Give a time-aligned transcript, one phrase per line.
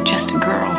[0.00, 0.72] also just a girl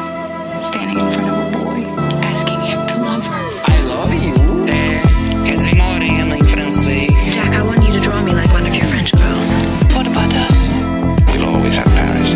[0.61, 1.83] standing in front of a boy,
[2.23, 3.71] asking him to love her.
[3.71, 4.33] I love you.
[4.67, 7.11] É, quer dizer morena em francês.
[7.33, 9.51] Jack, I want you to draw me like one of your French girls.
[9.93, 10.69] What about us?
[11.27, 12.29] We'll always have Paris.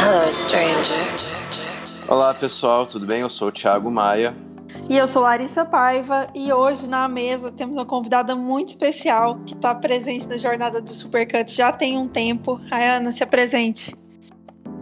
[0.00, 0.94] Hello, stranger.
[2.08, 3.20] Olá pessoal, tudo bem?
[3.20, 4.34] Eu sou o Thiago Maia.
[4.88, 9.54] E eu sou Larissa Paiva e hoje na mesa temos uma convidada muito especial que
[9.54, 12.60] está presente na jornada do Supercut já tem um tempo.
[12.68, 13.94] Rayana, se apresente.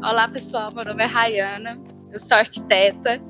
[0.03, 1.79] Olá pessoal, meu nome é Rayana,
[2.11, 3.21] eu sou arquiteta.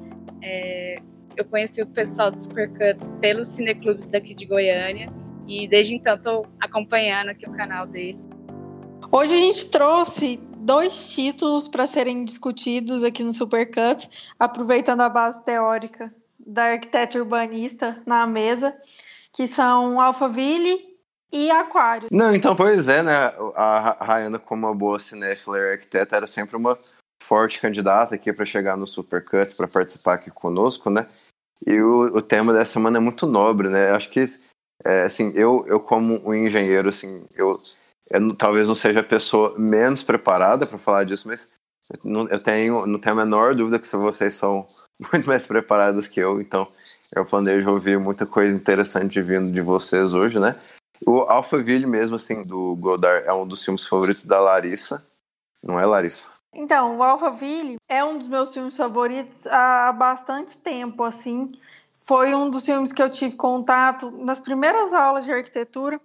[0.40, 1.02] É,
[1.36, 5.12] eu conheci o pessoal do Supercut pelos cineclubes daqui de Goiânia
[5.48, 8.20] e desde então estou acompanhando aqui o canal dele.
[9.10, 15.42] Hoje a gente trouxe dois títulos para serem discutidos aqui no Supercuts, aproveitando a base
[15.44, 18.72] teórica da arquiteta urbanista na mesa,
[19.32, 20.89] que são Alphaville
[21.32, 22.08] e Aquário.
[22.10, 23.32] Não, então, pois é, né?
[23.54, 26.78] A Rayana, como uma boa cinéfila e arquiteta, era sempre uma
[27.22, 31.06] forte candidata aqui para chegar no Supercuts, para participar aqui conosco, né?
[31.66, 33.90] E o, o, tema dessa semana é muito nobre, né?
[33.90, 34.24] Acho que,
[34.84, 37.60] é, assim, eu, eu como um engenheiro, assim, eu,
[38.08, 41.52] eu talvez não seja a pessoa menos preparada para falar disso, mas
[42.02, 44.66] não, eu tenho, não tenho a menor dúvida que vocês são
[45.12, 46.66] muito mais preparados que eu, então
[47.14, 50.56] eu planejo ouvir muita coisa interessante vindo de vocês hoje, né?
[51.06, 55.04] O Alphaville mesmo, assim, do Godard, é um dos filmes favoritos da Larissa,
[55.62, 56.30] não é, Larissa?
[56.52, 61.48] Então, o Alphaville é um dos meus filmes favoritos há bastante tempo, assim.
[62.00, 66.00] Foi um dos filmes que eu tive contato nas primeiras aulas de arquitetura.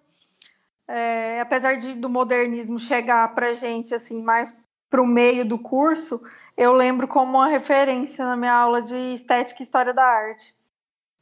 [0.88, 4.55] É, apesar de, do modernismo chegar pra gente, assim, mais
[4.88, 6.21] pro meio do curso,
[6.55, 10.55] eu lembro como uma referência na minha aula de Estética e História da Arte.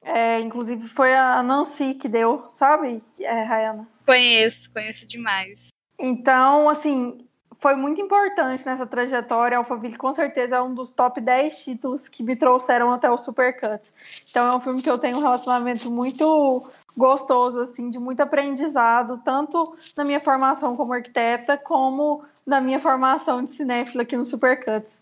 [0.03, 3.87] É, inclusive foi a Nancy que deu, sabe, é, Rayana?
[4.05, 5.69] Conheço, conheço demais.
[5.97, 7.25] Então, assim,
[7.63, 9.57] foi muito importante nessa trajetória.
[9.57, 13.81] Alphaville, com certeza, é um dos top 10 títulos que me trouxeram até o Supercut.
[14.29, 19.21] Então, é um filme que eu tenho um relacionamento muito gostoso, assim, de muito aprendizado,
[19.23, 24.97] tanto na minha formação como arquiteta, como na minha formação de cinéfila aqui no Supercuts.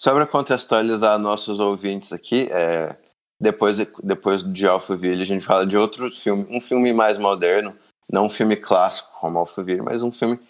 [0.00, 2.96] Só para contextualizar nossos ouvintes aqui, é,
[3.44, 7.76] depois, depois de Alphaville a gente fala de outro filme, um filme mais moderno,
[8.10, 10.40] não um filme clássico como Alphaville, mas um filme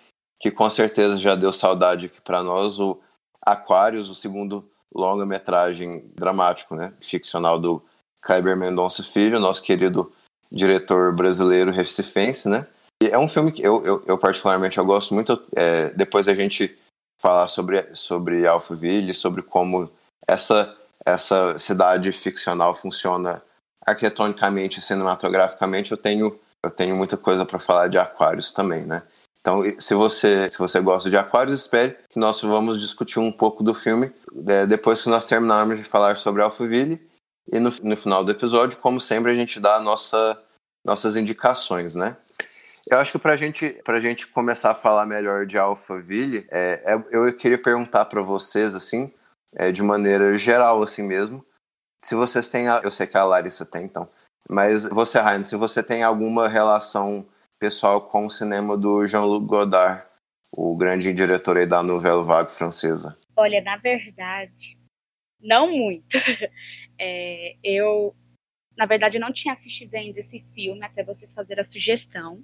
[0.40, 3.00] que com certeza já deu saudade aqui para nós, o
[3.42, 7.82] Aquarius, o segundo longa-metragem dramático, né, ficcional do
[8.22, 10.12] Kleber Mendonça Filho, nosso querido
[10.50, 12.66] diretor brasileiro recifense, né?
[13.02, 15.42] E é um filme que eu, eu, eu particularmente eu gosto muito.
[15.54, 16.78] É, depois a gente
[17.20, 19.90] falar sobre, sobre Alphaville, sobre como
[20.28, 23.42] essa, essa cidade ficcional funciona
[23.86, 29.02] arquitetonicamente e cinematograficamente, eu tenho, eu tenho muita coisa para falar de Aquários também, né?
[29.40, 33.62] Então, se você, se você gosta de Aquários, espere que nós vamos discutir um pouco
[33.62, 34.10] do filme
[34.46, 36.98] é, depois que nós terminarmos de falar sobre Alphaville.
[37.52, 40.40] E no, no final do episódio, como sempre, a gente dá a nossa,
[40.82, 42.16] nossas indicações, né?
[42.90, 47.04] Eu acho que para gente, a gente começar a falar melhor de Alphaville, é, é,
[47.10, 49.12] eu queria perguntar para vocês, assim,
[49.56, 51.44] é, de maneira geral, assim mesmo,
[52.04, 54.08] se vocês têm, eu sei que a Larissa tem, então,
[54.48, 57.26] mas você, Raine, se você tem alguma relação
[57.58, 60.04] pessoal com o cinema do Jean-Luc Godard,
[60.52, 63.16] o grande diretor aí da Nouvelle Vague francesa.
[63.36, 64.78] Olha, na verdade,
[65.40, 66.06] não muito.
[66.96, 68.14] É, eu,
[68.76, 72.40] na verdade, não tinha assistido ainda esse filme até vocês fazerem a sugestão.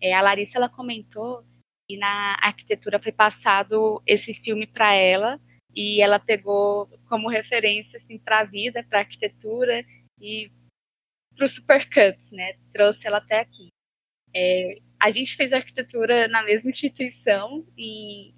[0.00, 1.44] É, a Larissa ela comentou
[1.88, 5.40] que na arquitetura foi passado esse filme para ela
[5.74, 9.84] e ela pegou como referência assim para a vida, para a arquitetura
[10.20, 10.50] e
[11.36, 12.54] para o Supercut, né?
[12.72, 13.68] Trouxe ela até aqui.
[14.34, 18.34] É, a gente fez arquitetura na mesma instituição e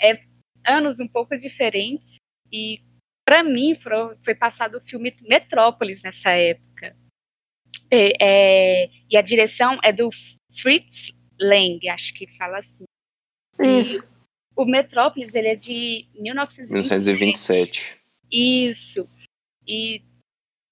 [0.00, 0.22] é
[0.66, 2.16] anos um pouco diferentes
[2.52, 2.82] e
[3.24, 3.78] para mim
[4.22, 6.96] foi, passado o filme Metrópolis nessa época
[7.90, 10.10] é, é, e a direção é do
[10.56, 12.84] Fritz Lang, acho que fala assim.
[13.60, 14.02] Isso.
[14.02, 14.17] E
[14.58, 17.96] o Metrópolis, ele é de 1927.
[18.28, 19.08] Isso.
[19.64, 20.02] E,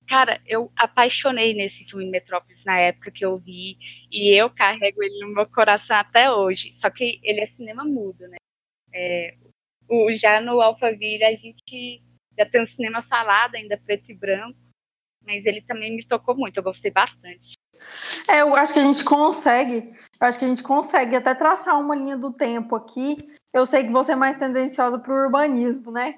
[0.09, 3.79] cara, eu apaixonei nesse filme Metrópolis na época que eu vi.
[4.11, 6.73] E eu carrego ele no meu coração até hoje.
[6.73, 8.38] Só que ele é cinema mudo, né?
[8.93, 9.37] É,
[9.89, 12.03] o, já no Alphaville a gente
[12.37, 14.59] já tem um cinema falado, ainda preto e branco.
[15.23, 17.56] Mas ele também me tocou muito, eu gostei bastante.
[18.28, 21.78] É, eu acho que a gente consegue, eu acho que a gente consegue até traçar
[21.81, 23.17] uma linha do tempo aqui.
[23.52, 26.17] Eu sei que você é mais tendenciosa para o urbanismo, né?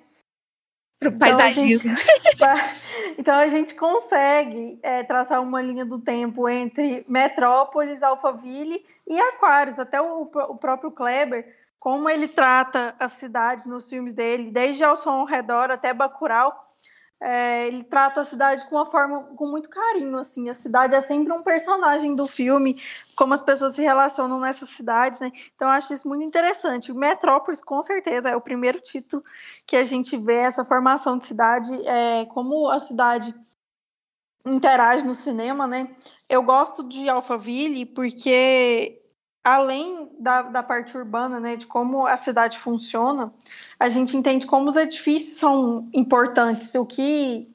[0.98, 1.90] Para o paisagismo.
[2.36, 2.74] Então a gente,
[3.18, 9.78] então a gente consegue é, traçar uma linha do tempo entre Metrópolis, Alphaville e Aquários.
[9.78, 14.96] Até o, o próprio Kleber como ele trata a cidade nos filmes dele, desde Ao
[14.96, 16.67] Som ao Redor até Bacurau,
[17.20, 20.48] é, ele trata a cidade com uma forma com muito carinho, assim.
[20.48, 22.80] A cidade é sempre um personagem do filme,
[23.16, 25.32] como as pessoas se relacionam nessas cidades, né?
[25.54, 26.92] Então eu acho isso muito interessante.
[26.92, 29.24] Metrópolis, com certeza, é o primeiro título
[29.66, 33.34] que a gente vê essa formação de cidade, é, como a cidade
[34.46, 35.90] interage no cinema, né?
[36.28, 39.02] Eu gosto de Alphaville porque
[39.54, 43.32] além da, da parte urbana, né, de como a cidade funciona,
[43.78, 47.48] a gente entende como os edifícios são importantes, o que,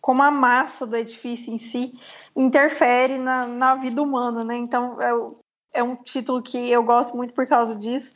[0.00, 1.92] como a massa do edifício em si
[2.36, 4.56] interfere na, na vida humana, né?
[4.56, 8.14] Então é, é um título que eu gosto muito por causa disso.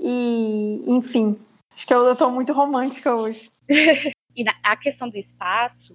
[0.00, 1.38] E, enfim,
[1.72, 3.50] acho que eu, estou muito romântica hoje.
[4.34, 5.92] e na, a questão do espaço,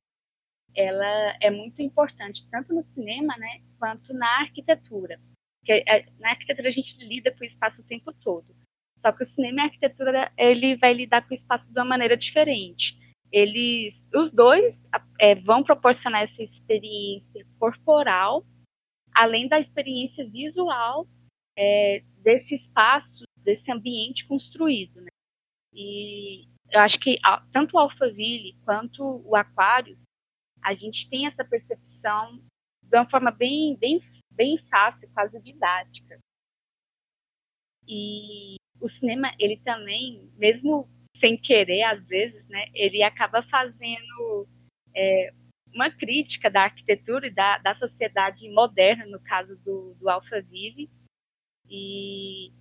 [0.76, 5.20] ela é muito importante tanto no cinema, né, quanto na arquitetura.
[5.68, 8.56] Porque é, na arquitetura a gente lida com o espaço o tempo todo.
[9.02, 11.86] Só que o cinema e a arquitetura ele vai lidar com o espaço de uma
[11.86, 12.98] maneira diferente.
[13.30, 14.88] Eles, os dois,
[15.20, 18.46] é, vão proporcionar essa experiência corporal,
[19.14, 21.06] além da experiência visual
[21.58, 25.02] é, desse espaço, desse ambiente construído.
[25.02, 25.10] Né?
[25.74, 27.20] E eu acho que
[27.52, 30.04] tanto o Alphaville quanto o Aquarius,
[30.64, 32.42] a gente tem essa percepção
[32.82, 34.00] de uma forma bem, bem
[34.38, 36.20] bem fácil, quase didática.
[37.88, 44.48] E o cinema, ele também, mesmo sem querer, às vezes, né, ele acaba fazendo
[44.96, 45.34] é,
[45.74, 50.90] uma crítica da arquitetura e da, da sociedade moderna, no caso do, do Alphaville,
[51.68, 52.52] e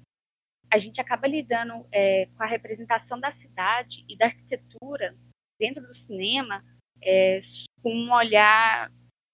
[0.70, 5.14] a gente acaba lidando é, com a representação da cidade e da arquitetura
[5.58, 6.64] dentro do cinema
[7.02, 7.38] é,
[7.82, 8.90] com um olhar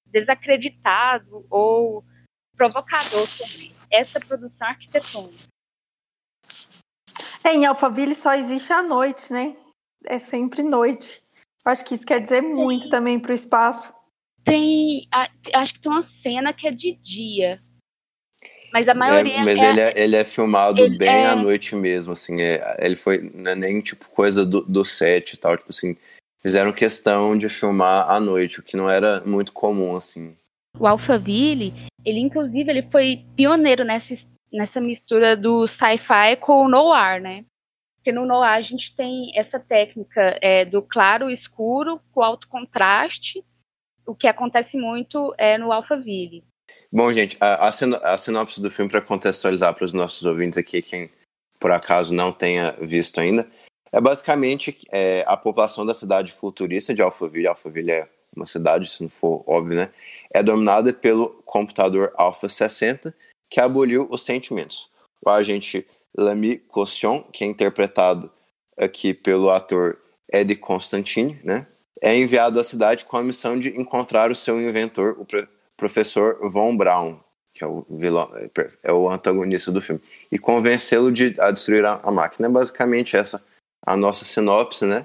[0.06, 2.04] desacreditado ou
[2.62, 5.48] provocador sobre essa produção arquitetônica.
[7.42, 9.56] É, em Alphaville só existe a noite, né?
[10.06, 11.22] É sempre noite.
[11.64, 13.92] Acho que isso quer dizer muito também para o espaço.
[14.44, 15.08] Tem,
[15.54, 17.60] acho que tem uma cena que é de dia,
[18.72, 19.34] mas a maioria.
[19.34, 21.26] É, mas é, ele, é, ele é filmado ele bem é...
[21.26, 22.40] à noite mesmo, assim.
[22.40, 25.96] É, ele foi não é nem tipo coisa do, do set e tal, tipo assim.
[26.40, 30.36] Fizeram questão de filmar à noite, o que não era muito comum, assim.
[30.78, 31.74] O Alphaville,
[32.04, 34.14] ele inclusive ele foi pioneiro nessa,
[34.52, 37.44] nessa mistura do sci-fi com o noir, né?
[37.96, 42.48] Porque no noir a gente tem essa técnica é, do claro e escuro com alto
[42.48, 43.44] contraste,
[44.06, 46.44] o que acontece muito é no Alphaville.
[46.90, 51.10] Bom, gente, a, a, sinopse do filme, para contextualizar para os nossos ouvintes aqui, quem
[51.58, 53.48] por acaso não tenha visto ainda,
[53.92, 57.46] é basicamente é, a população da cidade futurista de Alphaville.
[57.46, 59.90] Alphaville é uma cidade, se não for óbvio, né?
[60.30, 63.14] É dominada pelo computador Alpha 60,
[63.50, 64.90] que aboliu os sentimentos.
[65.24, 65.86] O agente
[66.16, 68.30] Lamy Caution, que é interpretado
[68.76, 69.98] aqui pelo ator
[70.32, 71.66] Eddie Constantine, né?
[72.00, 75.26] É enviado à cidade com a missão de encontrar o seu inventor, o
[75.76, 77.20] professor Von Braun,
[77.54, 78.30] que é o vilão,
[78.82, 80.00] é o antagonista do filme,
[80.30, 82.48] e convencê-lo de a destruir a, a máquina.
[82.48, 83.42] É basicamente essa
[83.84, 85.04] a nossa sinopse, né?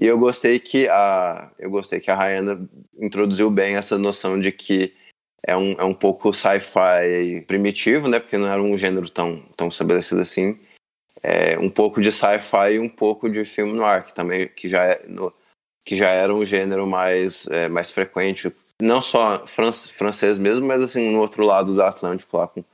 [0.00, 2.68] E eu gostei que a eu gostei que a Rayana
[2.98, 4.94] introduziu bem essa noção de que
[5.46, 8.18] é um, é um pouco sci-fi primitivo, né?
[8.18, 10.58] Porque não era um gênero tão, tão estabelecido assim.
[11.22, 14.68] É um pouco de sci-fi e um pouco de filme no ar, que também que
[14.68, 15.32] já, é no,
[15.84, 21.10] que já era um gênero mais, é, mais frequente, não só francês mesmo, mas assim,
[21.12, 22.64] no outro lado do Atlântico, lá com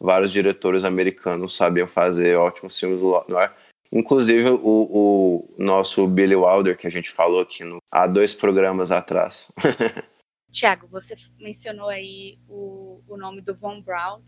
[0.00, 3.56] vários diretores americanos sabiam fazer ótimos filmes no ar.
[3.92, 8.92] Inclusive o, o nosso Billy Wilder, que a gente falou aqui no, há dois programas
[8.92, 9.52] atrás.
[10.52, 14.22] Tiago, você mencionou aí o, o nome do Von Braun.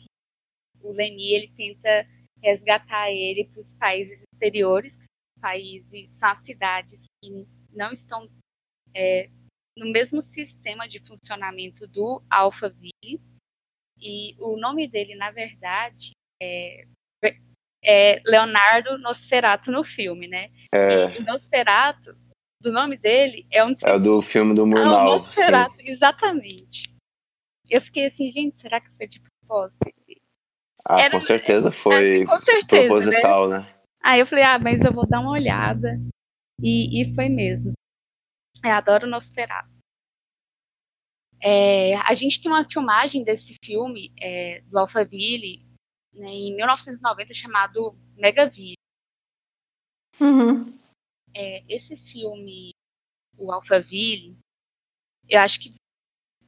[0.81, 2.07] O Leni ele tenta
[2.43, 8.29] resgatar ele para os países exteriores, que são países, são cidades que não estão
[8.95, 9.31] é,
[9.77, 13.21] no mesmo sistema de funcionamento do Alphaville.
[14.01, 16.87] E o nome dele, na verdade, é
[17.85, 20.51] é Leonardo Nosferatu no filme, né?
[20.73, 21.17] É.
[21.17, 22.17] E Nosferatu,
[22.61, 23.75] do nome dele, é um.
[23.85, 25.15] É do filme do Murnau.
[25.15, 25.91] É Nosferatu, sim.
[25.91, 26.93] exatamente.
[27.69, 29.81] Eu fiquei assim, gente, será que foi de propósito?
[30.85, 33.59] Ah, Era, com certeza foi com certeza, proposital, né?
[33.61, 33.75] né?
[34.03, 36.01] Aí eu falei, ah, mas eu vou dar uma olhada.
[36.61, 37.73] E, e foi mesmo.
[38.65, 39.71] Eu adoro Nosferatu.
[41.43, 45.65] É, a gente tem uma filmagem desse filme, é, do Alphaville,
[46.13, 48.77] né, em 1990 chamado Megaville.
[50.21, 50.79] Uhum.
[51.35, 52.73] É, esse filme,
[53.39, 54.37] o Alphaville,
[55.29, 55.75] eu acho que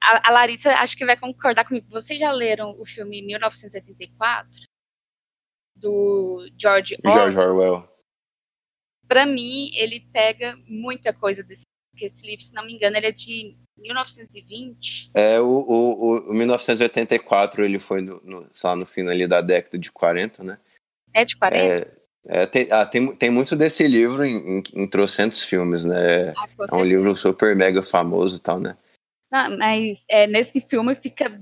[0.02, 1.88] a, a, Larissa acho que vai concordar comigo.
[1.88, 4.50] Vocês já leram o filme 1984?
[5.76, 7.88] do George Orwell, George Orwell.
[9.08, 13.06] para mim, ele pega muita coisa desse porque esse livro, se não me engano, ele
[13.06, 15.10] é de 1920.
[15.14, 19.40] É, o, o, o 1984 ele foi no, no, sei lá, no fim ali da
[19.40, 20.58] década de 40, né?
[21.12, 21.64] É de 40?
[21.64, 21.90] É,
[22.26, 26.30] é, tem, ah, tem, tem muito desse livro em, em, em trocentos filmes, né?
[26.36, 26.82] Ah, É um certeza.
[26.82, 28.76] livro super mega famoso e tal, né?
[29.30, 31.40] Não, mas é, nesse filme fica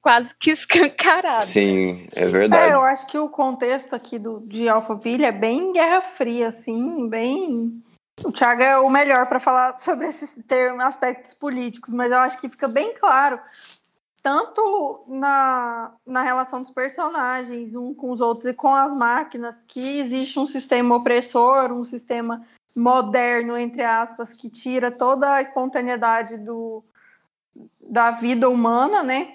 [0.00, 1.44] quase que escancarado.
[1.44, 2.72] Sim, é É, verdade.
[2.72, 7.82] eu acho que o contexto aqui do, de Alphaville é bem Guerra Fria, assim, bem.
[8.24, 12.38] O Thiago é o melhor para falar sobre esses termos, aspectos políticos, mas eu acho
[12.40, 13.40] que fica bem claro,
[14.22, 20.00] tanto na, na relação dos personagens, um com os outros e com as máquinas, que
[20.00, 22.44] existe um sistema opressor, um sistema
[22.74, 26.84] moderno, entre aspas, que tira toda a espontaneidade do,
[27.80, 29.34] da vida humana, né?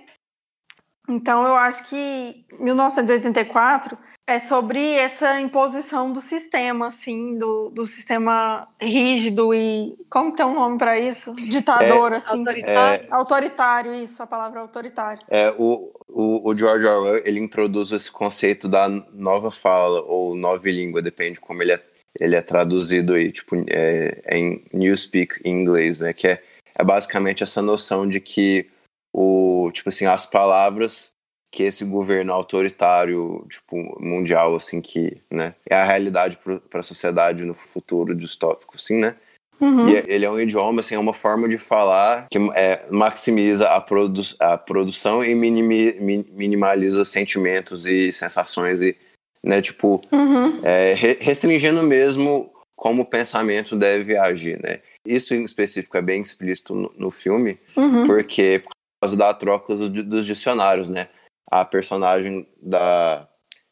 [1.08, 8.68] Então, eu acho que 1984 é sobre essa imposição do sistema, assim, do, do sistema
[8.82, 9.98] rígido e.
[10.10, 11.34] Como tem um nome para isso?
[11.34, 12.40] Ditador, assim.
[12.40, 13.08] Autoritário.
[13.12, 15.24] Autoritário, isso, a palavra autoritário.
[15.30, 20.70] É, o, o, o George Orwell, ele introduz esse conceito da nova fala ou nova
[20.70, 21.84] língua, depende como ele é,
[22.18, 26.42] ele é traduzido aí, tipo, é, é em Newspeak em inglês, né, que é,
[26.76, 28.70] é basicamente essa noção de que
[29.14, 31.13] o, tipo assim, as palavras
[31.54, 36.38] que esse governo autoritário, tipo, mundial, assim, que, né, é a realidade
[36.70, 39.16] para a sociedade no futuro distópico, assim, né,
[39.62, 39.88] Uhum.
[39.88, 43.80] e ele é um idioma, assim, é uma forma de falar que é, maximiza a,
[43.80, 48.98] produ a produção e minimi mi- minimaliza sentimentos e sensações e,
[49.46, 50.60] né, tipo, Uhum.
[50.66, 54.80] é, re- restringindo mesmo como o pensamento deve agir, né.
[55.06, 58.08] Isso em específico é bem explícito no, no filme, Uhum.
[58.08, 58.72] porque por
[59.04, 61.10] causa da troca dos, dos dicionários, né.
[61.54, 63.28] A personagem da...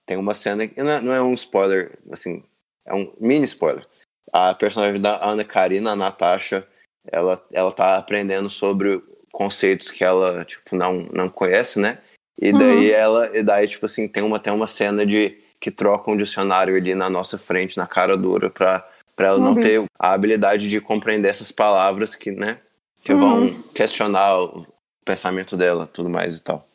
[0.06, 2.44] Tem uma cena que não é, não é um spoiler, assim,
[2.86, 3.84] é um mini spoiler.
[4.32, 6.68] A personagem da Ana Karina, a Natasha,
[7.12, 11.98] ela, ela tá aprendendo sobre conceitos que ela, tipo, não, não conhece, né?
[12.40, 16.12] E daí ela, e daí, tipo assim, tem uma, tem uma cena de que troca
[16.12, 19.62] um dicionário ali na nossa frente, na cara dura, pra, pra ela não Uhum.
[19.62, 22.60] ter a habilidade de compreender essas palavras que, né,
[23.02, 24.68] que vão questionar o
[25.04, 26.68] pensamento dela, tudo mais e tal.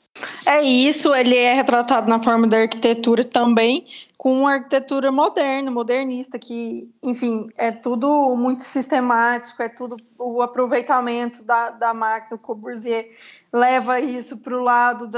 [0.46, 3.85] É isso, ele é retratado na forma da arquitetura também,
[4.16, 11.42] com uma arquitetura moderna, modernista, que, enfim, é tudo muito sistemático, é tudo o aproveitamento
[11.44, 12.37] da, da máquina.
[12.37, 13.11] O Corbusier
[13.52, 15.08] leva isso para o lado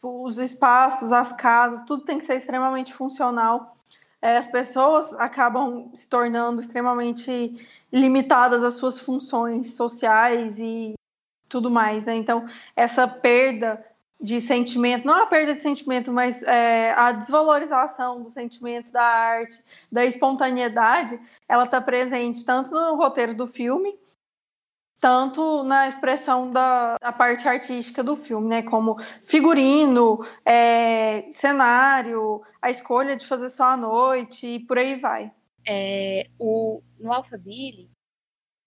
[0.00, 3.76] dos espaços, as casas, tudo tem que ser extremamente funcional.
[4.20, 7.54] É, as pessoas acabam se tornando extremamente
[7.92, 10.94] limitadas às suas funções sociais e
[11.48, 12.14] tudo mais, né?
[12.16, 13.84] Então, essa perda
[14.24, 19.62] de sentimento, não a perda de sentimento, mas é, a desvalorização do sentimento da arte,
[19.92, 23.94] da espontaneidade, ela está presente tanto no roteiro do filme,
[24.98, 28.62] tanto na expressão da, da parte artística do filme, né?
[28.62, 35.30] Como figurino, é, cenário, a escolha de fazer só à noite e por aí vai.
[35.68, 37.90] É, o, no Alphaville,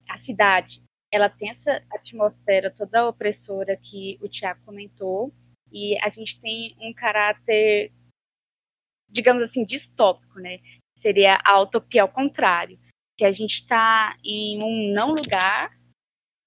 [0.08, 5.34] a cidade, ela tem essa atmosfera toda opressora que o Tiago comentou,
[5.72, 7.92] e a gente tem um caráter,
[9.10, 10.60] digamos assim, distópico, né?
[10.98, 12.80] Seria a utopia ao contrário,
[13.18, 15.76] que a gente está em um não lugar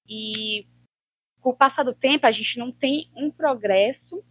[0.09, 0.67] e
[1.41, 4.23] com o passar do tempo a gente não tem um progresso,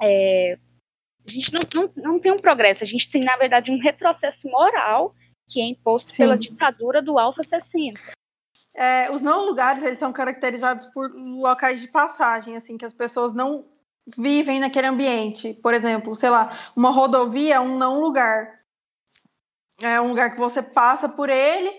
[0.00, 0.58] é,
[1.26, 4.48] a gente não, não, não tem um progresso, a gente tem, na verdade, um retrocesso
[4.48, 5.14] moral
[5.48, 6.24] que é imposto Sim.
[6.24, 8.00] pela ditadura do Alfa 60.
[8.74, 13.34] É, os não lugares eles são caracterizados por locais de passagem, assim, que as pessoas
[13.34, 13.68] não
[14.16, 15.54] vivem naquele ambiente.
[15.62, 18.60] Por exemplo, sei lá, uma rodovia é um não lugar.
[19.80, 21.72] É um lugar que você passa por ele,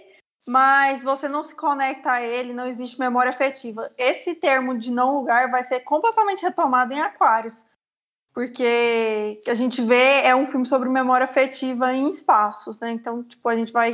[0.47, 3.91] mas você não se conecta a ele, não existe memória afetiva.
[3.97, 7.65] Esse termo de não lugar vai ser completamente retomado em Aquários.
[8.33, 12.89] Porque a gente vê é um filme sobre memória afetiva em espaços, né?
[12.91, 13.93] Então, tipo, a gente vai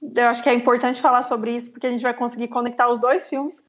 [0.00, 3.00] eu acho que é importante falar sobre isso porque a gente vai conseguir conectar os
[3.00, 3.62] dois filmes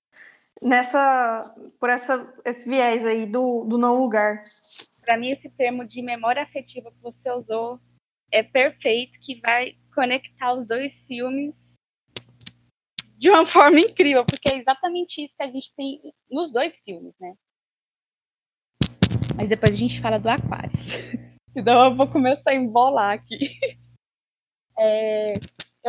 [0.61, 4.43] nessa por essa esse viés aí do, do não lugar.
[5.01, 7.79] Para mim, esse termo de memória afetiva que você usou
[8.31, 11.55] é perfeito, que vai conectar os dois filmes
[13.17, 17.13] de uma forma incrível, porque é exatamente isso que a gente tem nos dois filmes,
[17.19, 17.33] né?
[19.35, 20.87] Mas depois a gente fala do Aquários.
[21.55, 23.37] Então eu vou começar a embolar aqui.
[24.81, 25.33] É,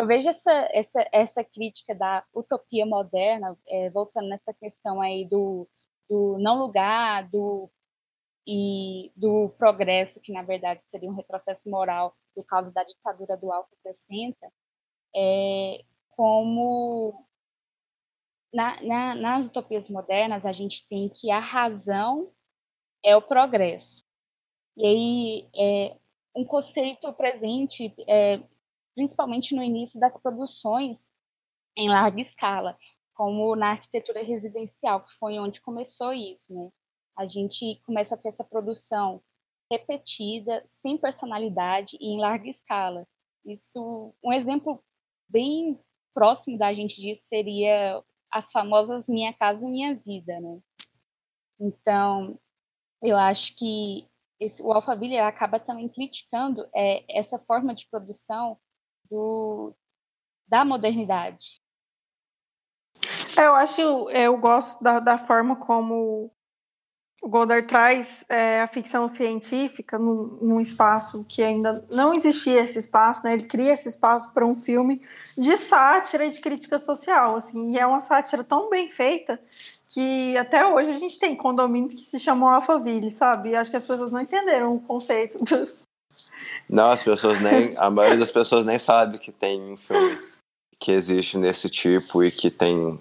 [0.00, 5.68] eu vejo essa, essa, essa crítica da utopia moderna, é, voltando nessa questão aí do,
[6.08, 7.70] do não lugar, do
[8.46, 13.52] e do progresso, que na verdade seria um retrocesso moral por causa da ditadura do
[13.52, 14.36] Alfa 60,
[15.14, 15.84] é,
[16.16, 17.26] como
[18.52, 22.32] na, na, nas utopias modernas a gente tem que a razão
[23.04, 24.02] é o progresso.
[24.76, 25.96] E aí é
[26.34, 28.40] um conceito presente, é,
[28.94, 31.10] principalmente no início das produções
[31.76, 32.76] em larga escala,
[33.14, 36.70] como na arquitetura residencial, que foi onde começou isso, né?
[37.16, 39.22] A gente começa a ter essa produção
[39.70, 43.06] repetida, sem personalidade e em larga escala.
[43.44, 44.82] Isso, um exemplo
[45.28, 45.78] bem
[46.12, 50.60] próximo da gente disso seria as famosas Minha Casa Minha Vida, né?
[51.58, 52.38] Então,
[53.02, 58.58] eu acho que esse, o Alphaville acaba também criticando é, essa forma de produção
[59.10, 59.74] do,
[60.46, 61.60] da modernidade.
[63.36, 66.30] É, eu acho, eu gosto da, da forma como
[67.22, 72.78] o Goddard traz é, a ficção científica num, num, espaço que ainda não existia esse
[72.78, 73.34] espaço, né?
[73.34, 75.02] Ele cria esse espaço para um filme
[75.36, 79.38] de sátira e de crítica social, assim, e é uma sátira tão bem feita
[79.86, 83.50] que até hoje a gente tem condomínios que se chamam Alphaville, sabe?
[83.50, 85.38] E acho que as pessoas não entenderam o conceito.
[86.68, 90.18] Não, as pessoas nem, a maioria das pessoas nem sabe que tem um filme
[90.78, 92.98] que existe nesse tipo e que tem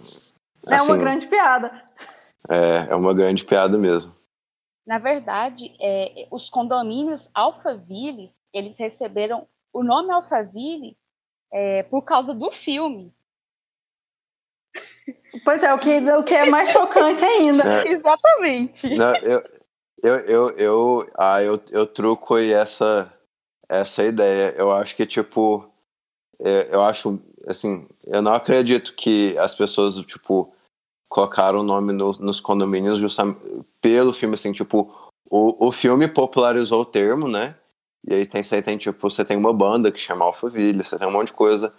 [0.66, 1.84] assim, é uma assim, grande piada.
[2.50, 4.14] É, é uma grande piada mesmo.
[4.86, 10.98] Na verdade, é, os condomínios Alphaville, eles receberam o nome Alphaville
[11.52, 13.14] é, por causa do filme.
[15.46, 17.64] Pois é, o que, o que é mais chocante ainda.
[17.64, 18.96] É, Exatamente.
[18.96, 19.44] Não, eu,
[20.03, 23.12] eu, eu, eu, ah, eu, eu truco aí essa,
[23.68, 24.53] essa ideia.
[24.58, 25.70] Eu acho que, tipo,
[26.39, 30.53] é, eu acho, assim, eu não acredito que as pessoas, tipo,
[31.10, 33.39] colocaram o nome no, nos condomínios justamente
[33.82, 34.94] pelo filme, assim, tipo,
[35.29, 37.56] o, o filme popularizou o termo, né?
[38.08, 41.12] E aí tem, tem, tipo, você tem uma banda que chama Alphaville, você tem um
[41.12, 41.74] monte de coisa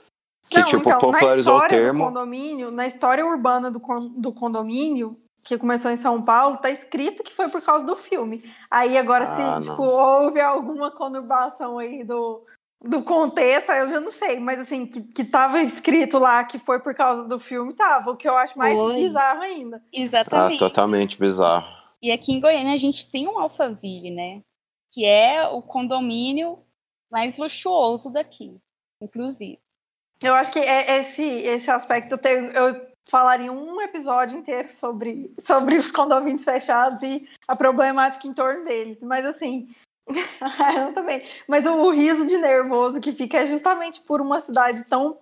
[0.49, 2.07] que, Não, tipo, então, popularizou o termo.
[2.07, 3.81] Condomínio, na história urbana do,
[4.17, 8.43] do condomínio, que começou em São Paulo, tá escrito que foi por causa do filme.
[8.71, 12.45] Aí agora, ah, se, tipo, houve alguma conurbação aí do,
[12.83, 16.81] do contexto, eu já não sei, mas assim, que, que tava escrito lá que foi
[16.81, 18.95] por causa do filme, tava, o que eu acho mais foi.
[18.95, 19.83] bizarro ainda.
[19.93, 20.55] Exatamente.
[20.55, 21.81] Ah, totalmente bizarro.
[22.03, 24.43] E aqui em Goiânia a gente tem um Alphaville, né?
[24.93, 26.59] Que é o condomínio
[27.11, 28.57] mais luxuoso daqui,
[29.03, 29.59] inclusive.
[30.23, 35.77] Eu acho que é esse, esse aspecto eu, eu falaria um episódio inteiro sobre, sobre
[35.77, 39.01] os condomínios fechados e a problemática em torno deles.
[39.03, 39.69] Mas assim,
[40.09, 41.23] eu também.
[41.49, 45.19] Mas o, o riso de nervoso que fica é justamente por uma cidade tão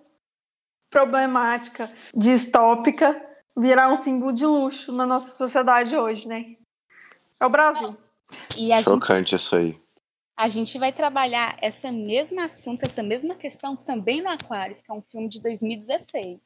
[0.89, 3.19] problemática, distópica,
[3.57, 6.55] virar um símbolo de luxo na nossa sociedade hoje, né?
[7.39, 7.97] É o Brasil.
[8.83, 9.79] Chocante gente, isso aí.
[10.37, 14.93] A gente vai trabalhar essa mesma assunto, essa mesma questão também no Aquarius, que é
[14.93, 16.39] um filme de 2016.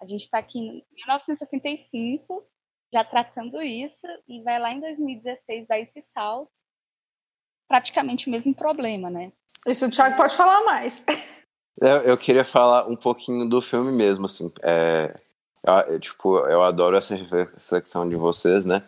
[0.00, 2.46] A gente está aqui em 1965,
[2.92, 6.50] já tratando isso, e vai lá em 2016 dar esse salto
[7.68, 9.32] praticamente o mesmo problema, né?
[9.66, 11.02] Isso o Thiago pode falar mais.
[11.80, 14.50] Eu, eu queria falar um pouquinho do filme mesmo, assim.
[14.62, 15.14] É,
[15.88, 18.82] eu, tipo, eu adoro essa reflexão de vocês, né?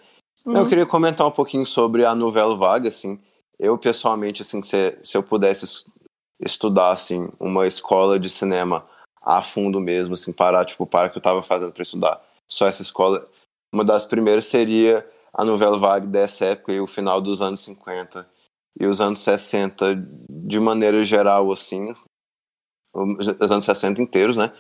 [0.47, 0.57] Uhum.
[0.57, 3.21] Eu queria comentar um pouquinho sobre a novela vaga, assim.
[3.59, 5.85] Eu, pessoalmente, assim, se, se eu pudesse
[6.41, 8.89] estudar, assim, uma escola de cinema
[9.21, 12.83] a fundo mesmo, assim, parar, tipo, para que eu tava fazendo para estudar só essa
[12.83, 13.29] escola,
[13.73, 18.29] uma das primeiras seria a novela vaga dessa época e o final dos anos 50
[18.81, 19.95] e os anos 60
[20.31, 21.93] de maneira geral, assim,
[22.95, 24.53] os anos 60 inteiros, né?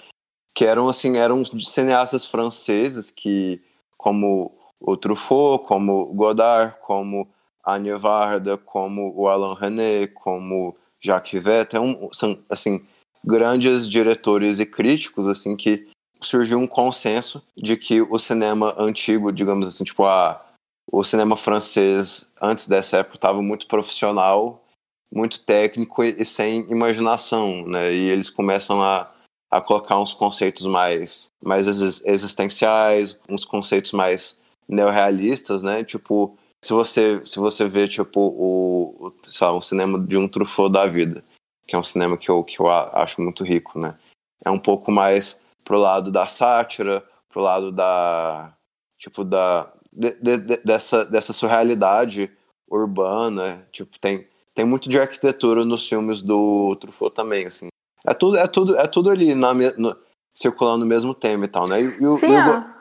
[0.54, 3.62] Que eram, assim, eram cineastas franceses que,
[3.96, 7.28] como o Truffaut, como Godard, como
[7.64, 12.84] Anne Varda, como o Alain René, como Jacques Rivette, é um, são, assim,
[13.24, 15.88] grandes diretores e críticos, assim, que
[16.20, 20.44] surgiu um consenso de que o cinema antigo, digamos assim, tipo a
[20.90, 24.64] o cinema francês, antes dessa época, estava muito profissional,
[25.12, 27.92] muito técnico e, e, sem imaginação, né?
[27.92, 29.10] E eles começam a,
[29.50, 35.84] a colocar uns conceitos mais, mais existenciais, uns conceitos mais neorrealistas, né?
[35.84, 40.72] Tipo, se você, se você vê, tipo, o, o, lá, um cinema de um Truffaut
[40.72, 41.22] da vida,
[41.68, 43.94] que é um cinema que eu, que eu acho muito rico, né?
[44.42, 48.54] É um pouco mais pro lado da sátira, pro lado da,
[48.96, 52.32] tipo, da, de, de, dessa, dessa surrealidade
[52.70, 57.68] urbana, tipo, tem, tem muito de arquitetura nos filmes do Truffaut também, assim.
[58.06, 59.94] É tudo, é tudo, é tudo ali na, no,
[60.34, 61.80] circulando no mesmo tema e tal, né?
[61.82, 62.74] E, Sim, e a,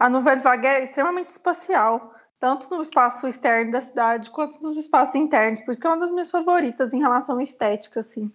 [0.00, 2.12] a novela vaga é extremamente espacial.
[2.40, 5.60] Tanto no espaço externo da cidade quanto nos espaços internos.
[5.60, 8.32] Por isso que é uma das minhas favoritas em relação à estética, assim.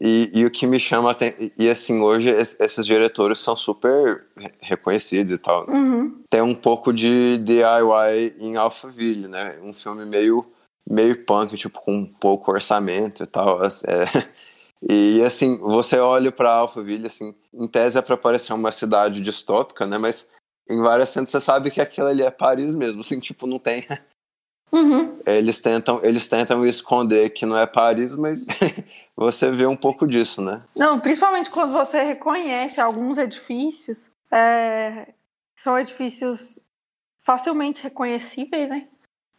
[0.00, 1.16] E, e o que me chama
[1.56, 5.68] e assim hoje es- esses diretores são super re- reconhecidos e tal.
[5.68, 6.22] Uhum.
[6.30, 9.58] Tem um pouco de DIY em Alphaville, né?
[9.62, 10.44] Um filme meio
[10.90, 13.60] meio punk, tipo com pouco orçamento e tal.
[13.64, 13.68] É,
[14.88, 19.86] e assim você olha para Alphaville, assim, em tese é para parecer uma cidade distópica,
[19.86, 19.98] né?
[19.98, 20.28] Mas
[20.68, 23.86] em várias cenas você sabe que aquilo ali é Paris mesmo, assim, tipo não tem
[24.70, 25.18] Uhum.
[25.24, 28.46] eles tentam eles tentam esconder que não é Paris, mas
[29.16, 30.62] você vê um pouco disso, né?
[30.76, 35.08] Não, principalmente quando você reconhece alguns edifícios, é,
[35.56, 36.62] são edifícios
[37.24, 38.88] facilmente reconhecíveis, né?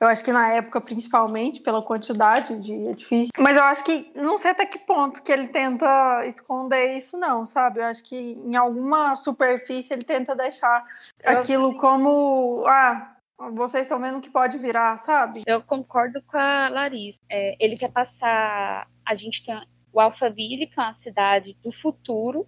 [0.01, 3.31] Eu acho que na época, principalmente, pela quantidade de edifícios.
[3.37, 7.45] Mas eu acho que, não sei até que ponto que ele tenta esconder isso, não,
[7.45, 7.81] sabe?
[7.81, 10.85] Eu acho que em alguma superfície ele tenta deixar
[11.21, 12.63] Eu- aquilo como.
[12.65, 13.17] Ah,
[13.51, 15.41] vocês estão vendo que pode virar, sabe?
[15.45, 17.19] Eu concordo com a Larissa.
[17.29, 18.87] É, ele quer passar.
[19.05, 22.47] A gente tem o Alphaville, que é uma cidade do futuro,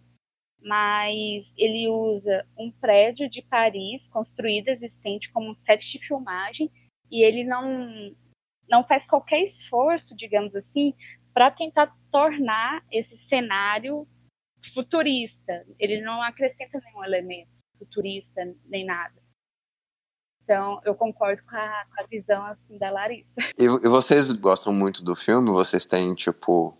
[0.61, 6.71] mas ele usa um prédio de Paris construído existente como um set de filmagem
[7.11, 8.15] e ele não
[8.69, 10.93] não faz qualquer esforço, digamos assim,
[11.33, 14.07] para tentar tornar esse cenário
[14.73, 15.65] futurista.
[15.77, 19.21] Ele não acrescenta nenhum elemento futurista nem nada.
[20.43, 23.33] Então, eu concordo com a, com a visão assim da Larissa.
[23.59, 25.49] E, e vocês gostam muito do filme?
[25.49, 26.77] Vocês têm, tipo.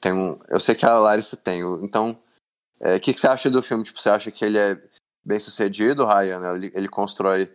[0.00, 1.60] Tem um, eu sei que a Larissa tem.
[1.82, 2.18] Então,
[2.80, 3.84] é, o que, que você acha do filme?
[3.84, 4.80] Tipo, você acha que ele é
[5.24, 6.54] bem sucedido, Ryan?
[6.54, 7.46] Ele, ele constrói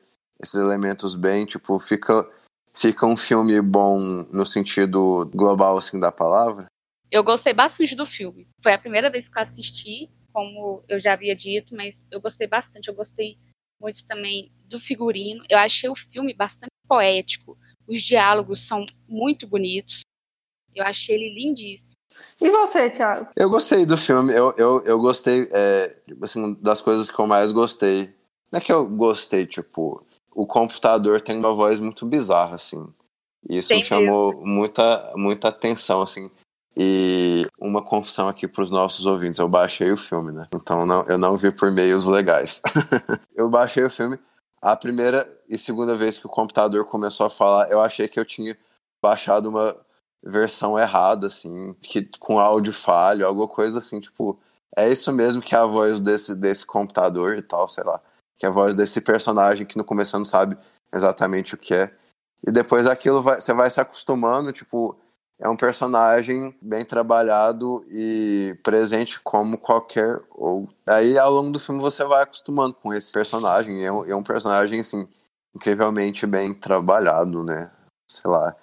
[0.42, 2.30] esses elementos bem, tipo, fica,
[2.74, 4.00] fica um filme bom
[4.32, 6.68] no sentido global, assim, da palavra?
[7.12, 8.48] Eu gostei bastante do filme.
[8.62, 12.48] Foi a primeira vez que eu assisti, como eu já havia dito, mas eu gostei
[12.48, 12.90] bastante.
[12.90, 13.38] Eu gostei
[13.80, 15.44] muito também do figurino.
[15.50, 17.58] Eu achei o filme bastante poético.
[17.88, 20.02] Os diálogos são muito bonitos.
[20.74, 21.96] Eu achei ele lindíssimo.
[22.40, 23.30] E você, Thiago?
[23.36, 27.28] Eu gostei do filme, eu, eu, eu gostei, é, tipo assim, das coisas que eu
[27.28, 28.14] mais gostei.
[28.52, 32.86] Não é que eu gostei, tipo, o computador tem uma voz muito bizarra, assim.
[33.50, 36.30] E isso Tem me chamou muita, muita atenção, assim.
[36.76, 40.46] E uma confissão aqui pros nossos ouvintes, eu baixei o filme, né?
[40.54, 42.62] Então não, eu não vi por meios legais.
[43.34, 44.20] eu baixei o filme,
[44.62, 48.26] a primeira e segunda vez que o computador começou a falar, eu achei que eu
[48.26, 48.58] tinha
[49.02, 49.74] baixado uma
[50.22, 54.38] versão errada, assim, que, com áudio falho, alguma coisa assim, tipo,
[54.76, 58.02] é isso mesmo que é a voz desse, desse computador e tal, sei lá.
[58.38, 60.58] Que é a voz desse personagem que no começo não sabe
[60.94, 61.94] exatamente o que é.
[62.46, 64.98] E depois aquilo vai, você vai se acostumando, tipo,
[65.40, 71.82] é um personagem bem trabalhado e presente como qualquer ou aí ao longo do filme
[71.82, 73.82] você vai acostumando com esse personagem.
[73.82, 75.08] E é um, é um personagem assim
[75.54, 77.72] incrivelmente bem trabalhado né?
[78.10, 78.56] Sei lá.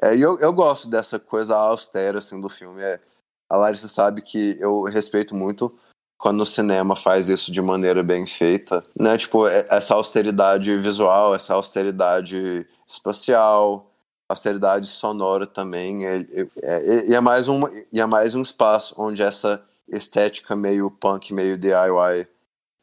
[0.00, 2.80] É, e eu, eu gosto dessa coisa austera assim do filme.
[2.80, 3.00] É,
[3.48, 5.76] a Larissa sabe que eu respeito muito
[6.20, 9.16] quando o cinema faz isso de maneira bem feita né?
[9.16, 13.90] Tipo é- essa austeridade visual essa austeridade espacial
[14.28, 16.26] austeridade sonora também é,
[16.62, 21.32] é, e é mais um e é mais um espaço onde essa estética meio punk
[21.32, 22.28] meio DIY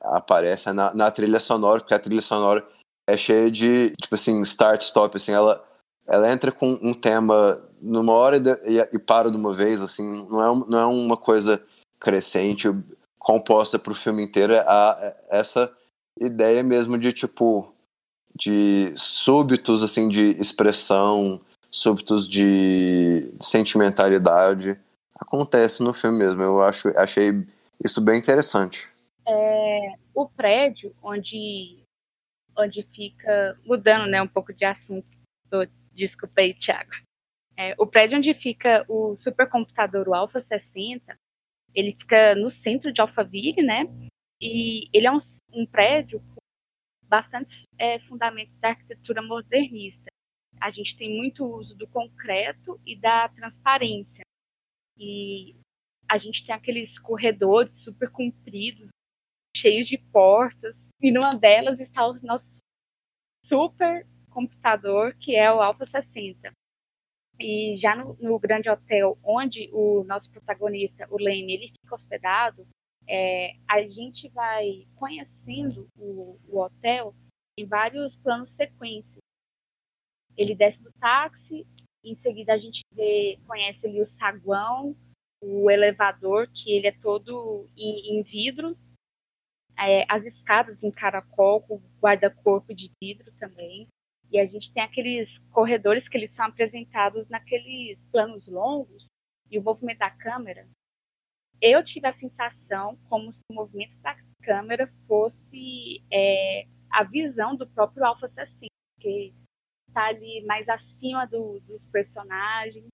[0.02, 2.68] aparece é na, na trilha sonora porque a trilha sonora
[3.08, 5.64] é cheia de tipo assim start stop assim ela
[6.08, 10.28] ela entra com um tema numa hora e, e, e para de uma vez assim
[10.28, 11.62] não é não é uma coisa
[12.00, 12.68] crescente
[13.18, 15.72] composta para o filme inteiro é a, é essa
[16.20, 17.74] ideia mesmo de tipo
[18.36, 24.80] de súbitos assim de expressão, súbitos de sentimentalidade
[25.16, 26.42] acontece no filme mesmo.
[26.42, 27.46] Eu acho achei
[27.84, 28.90] isso bem interessante.
[30.18, 31.78] O prédio onde,
[32.58, 33.56] onde fica.
[33.64, 35.08] Mudando né, um pouco de assunto.
[35.94, 36.92] Desculpa aí, Thiago.
[37.56, 41.16] É, o prédio onde fica o supercomputador, o Alpha 60,
[41.78, 43.84] ele fica no centro de Alphaville, né?
[44.42, 45.20] E ele é um,
[45.54, 46.42] um prédio com
[47.04, 50.08] bastantes é, fundamentos da arquitetura modernista.
[50.60, 54.24] A gente tem muito uso do concreto e da transparência.
[54.98, 55.56] E
[56.10, 58.88] a gente tem aqueles corredores super compridos,
[59.56, 62.58] cheios de portas, e numa delas está o nosso
[63.46, 66.52] super computador, que é o Alpha 60.
[67.40, 72.68] E já no, no grande hotel onde o nosso protagonista, o Lane, ele fica hospedado,
[73.08, 77.16] é, a gente vai conhecendo o, o hotel
[77.58, 79.20] em vários planos sequência.
[80.36, 81.66] Ele desce do táxi,
[82.04, 84.96] em seguida a gente vê, conhece ali o saguão,
[85.42, 88.78] o elevador, que ele é todo em, em vidro,
[89.78, 93.88] é, as escadas em caracol, com guarda-corpo de vidro também.
[94.32, 99.06] E a gente tem aqueles corredores que eles são apresentados naqueles planos longos
[99.50, 100.68] e o movimento da câmera.
[101.62, 107.68] Eu tive a sensação como se o movimento da câmera fosse é, a visão do
[107.68, 109.34] próprio Alpha Assassino, que
[109.88, 112.88] está ali mais acima do, dos personagens.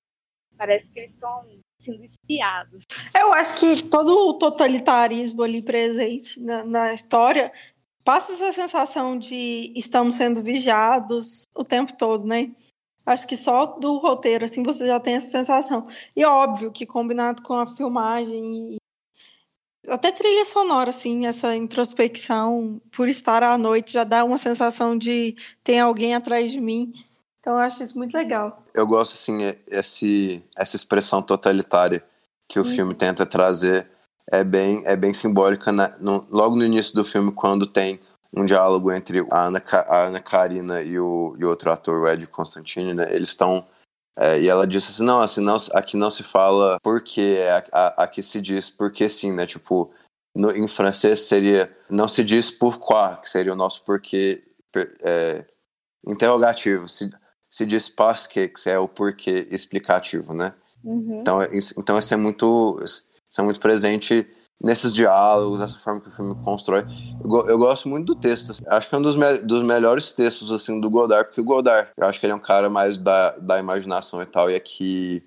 [0.55, 1.45] Parece que eles estão
[1.83, 2.83] sendo espiados.
[3.19, 7.51] Eu acho que todo o totalitarismo ali presente na, na história
[8.03, 12.51] passa essa sensação de estamos sendo vigiados o tempo todo, né?
[13.05, 15.87] Acho que só do roteiro, assim, você já tem essa sensação.
[16.15, 18.77] E óbvio que combinado com a filmagem e
[19.89, 25.35] até trilha sonora, assim, essa introspecção, por estar à noite, já dá uma sensação de
[25.61, 26.93] tem alguém atrás de mim.
[27.39, 28.63] Então eu acho isso muito legal.
[28.73, 32.01] Eu gosto, assim, esse, essa expressão totalitária
[32.47, 32.65] que o hum.
[32.65, 33.89] filme tenta trazer
[34.31, 35.93] é bem, é bem simbólica né?
[35.99, 37.99] no, logo no início do filme, quando tem
[38.35, 42.25] um diálogo entre a Ana, a Ana Karina e o, e outro ator, o Ed
[42.27, 43.07] Constantine, né?
[43.13, 43.65] Eles estão.
[44.17, 48.23] É, e ela disse assim: não, assim, não, aqui não se fala porque, é, aqui
[48.23, 49.45] se diz porque sim, né?
[49.45, 49.91] Tipo,
[50.35, 51.71] no, em francês seria.
[51.89, 54.43] Não se diz pourquoi, que seria o nosso porquê
[55.01, 55.45] é,
[56.07, 56.89] interrogativo.
[56.89, 57.11] Se,
[57.51, 60.55] se diz parce que, que é o porquê explicativo, né?
[60.83, 61.19] Uhum.
[61.21, 61.39] Então,
[61.77, 62.79] então isso é muito.
[62.83, 64.27] Isso é muito presente
[64.61, 66.85] nesses diálogos, nessa forma que o filme constrói.
[67.23, 68.51] Eu, eu gosto muito do texto.
[68.51, 68.63] Assim.
[68.67, 71.89] Acho que é um dos, me dos melhores textos assim do Godard, porque o Godard,
[71.97, 75.23] eu acho que ele é um cara mais da, da imaginação e tal, e aqui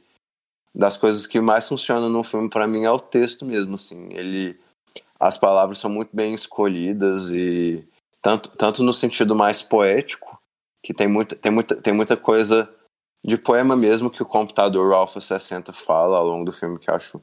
[0.74, 4.08] das coisas que mais funcionam no filme para mim é o texto mesmo, assim.
[4.12, 4.58] Ele
[5.18, 7.86] as palavras são muito bem escolhidas e
[8.20, 10.38] tanto, tanto no sentido mais poético,
[10.84, 12.70] que tem muita, tem muita, tem muita coisa
[13.24, 16.94] de poema mesmo que o computador Alpha 60 fala ao longo do filme que eu
[16.94, 17.20] acho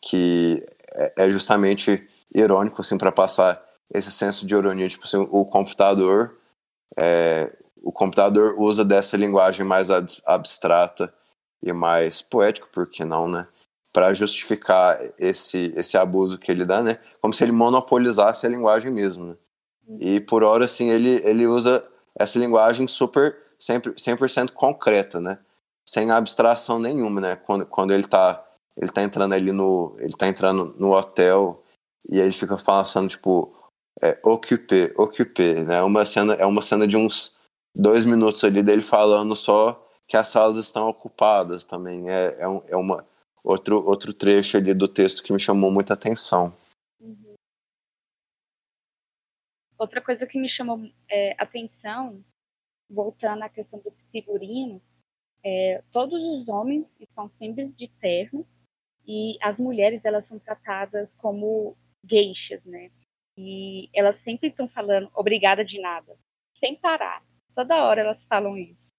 [0.00, 5.44] que é, é justamente irônico assim para passar esse senso de ironia tipo assim, o
[5.44, 6.36] computador
[6.98, 9.88] é, o computador usa dessa linguagem mais
[10.26, 11.12] abstrata
[11.62, 13.46] e mais poética por que não né?
[13.92, 16.98] Para justificar esse esse abuso que ele dá né?
[17.20, 19.36] Como se ele monopolizasse a linguagem mesmo né?
[20.00, 21.84] e por hora assim ele ele usa
[22.18, 25.38] essa linguagem super sempre 100% concreta né?
[25.88, 27.36] Sem abstração nenhuma né?
[27.36, 28.44] Quando quando ele está
[28.78, 29.96] ele tá entrando ali no.
[29.98, 31.64] Ele tá entrando no hotel
[32.08, 33.54] e aí ele fica falando, tipo,
[34.00, 35.82] é, occupé, occupé, né?
[35.82, 37.36] Uma cena, é uma cena de uns
[37.74, 42.08] dois minutos ali dele falando só que as salas estão ocupadas também.
[42.08, 43.04] É, é, um, é uma,
[43.42, 46.56] outro, outro trecho ali do texto que me chamou muita atenção.
[47.00, 47.34] Uhum.
[49.76, 52.24] Outra coisa que me chamou é, atenção,
[52.88, 54.80] voltando à questão do figurino,
[55.44, 58.46] é, todos os homens estão sempre de terno
[59.08, 62.90] e as mulheres elas são tratadas como geixas, né?
[63.38, 66.14] E elas sempre estão falando obrigada de nada,
[66.54, 67.24] sem parar.
[67.54, 68.90] Toda hora elas falam isso.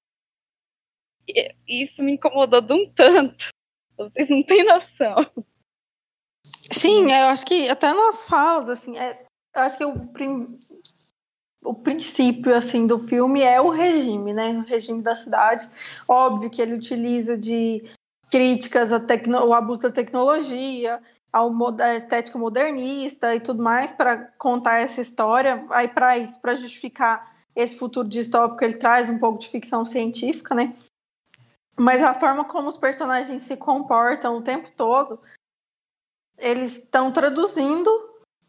[1.27, 3.49] E isso me incomodou de um tanto.
[3.95, 5.15] Vocês não têm noção.
[6.71, 10.59] Sim, eu acho que até nas falas, assim, é, eu acho que o, prim,
[11.63, 14.53] o princípio assim do filme é o regime, né?
[14.53, 15.69] O regime da cidade.
[16.07, 17.83] Óbvio que ele utiliza de
[18.29, 21.51] críticas ao abuso da tecnologia, ao
[21.95, 25.65] estética modernista e tudo mais para contar essa história.
[25.69, 30.55] Aí para isso, para justificar esse futuro distópico, ele traz um pouco de ficção científica,
[30.55, 30.75] né?
[31.77, 35.21] Mas a forma como os personagens se comportam o tempo todo,
[36.37, 37.89] eles estão traduzindo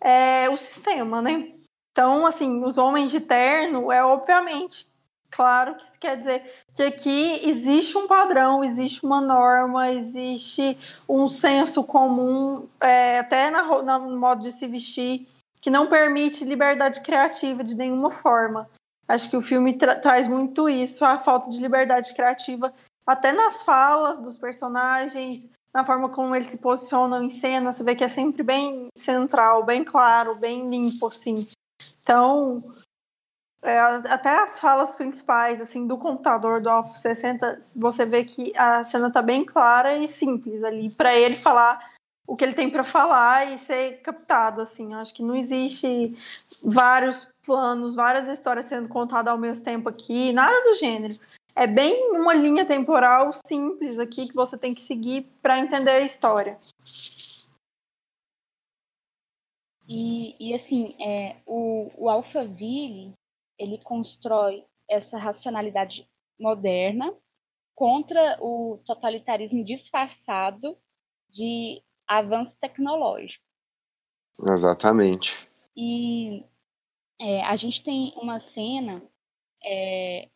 [0.00, 1.54] é, o sistema, né?
[1.92, 4.90] Então, assim, os homens de terno é obviamente
[5.30, 11.28] Claro que isso quer dizer que aqui existe um padrão, existe uma norma, existe um
[11.28, 13.62] senso comum, é, até na,
[13.98, 15.28] no modo de se vestir,
[15.60, 18.66] que não permite liberdade criativa de nenhuma forma.
[19.06, 22.72] Acho que o filme tra traz muito isso, a falta de liberdade criativa,
[23.06, 27.94] até nas falas dos personagens, na forma como eles se posicionam em cena, você vê
[27.94, 31.46] que é sempre bem central, bem claro, bem limpo, assim.
[32.02, 32.64] Então,
[33.62, 38.84] é, até as falas principais assim do computador do Alpha 60, você vê que a
[38.84, 41.78] cena tá bem clara e simples ali para ele falar
[42.26, 44.94] o que ele tem para falar e ser captado assim.
[44.94, 46.14] Acho que não existe
[46.62, 51.14] vários planos, várias histórias sendo contadas ao mesmo tempo aqui, nada do gênero.
[51.54, 56.00] É bem uma linha temporal simples aqui que você tem que seguir para entender a
[56.00, 56.56] história.
[59.88, 63.12] E, e assim, é, o, o Alphaville,
[63.60, 67.14] ele constrói essa racionalidade moderna
[67.74, 70.76] contra o totalitarismo disfarçado
[71.28, 73.44] de avanço tecnológico.
[74.42, 75.48] Exatamente.
[75.76, 76.44] E
[77.20, 79.02] é, a gente tem uma cena
[79.62, 80.28] é,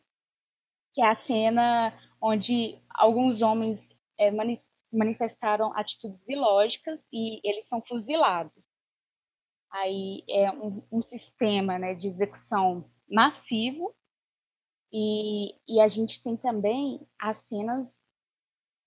[0.93, 3.81] que é a cena onde alguns homens
[4.17, 4.31] é,
[4.91, 8.63] manifestaram atitudes ilógicas e eles são fuzilados.
[9.71, 13.95] Aí é um, um sistema né, de execução massivo
[14.91, 17.93] e, e a gente tem também as cenas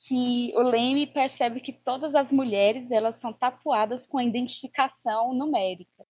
[0.07, 6.07] que o Leme percebe que todas as mulheres elas são tatuadas com a identificação numérica.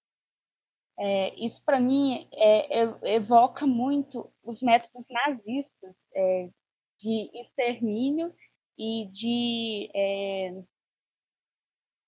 [1.01, 6.51] É, isso para mim é, é, evoca muito os métodos nazistas é,
[6.99, 8.35] de extermínio
[8.77, 10.63] e de é,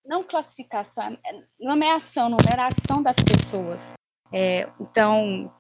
[0.05, 3.93] não classificação, é, nomeação, numeração das pessoas.
[4.33, 5.53] É, então,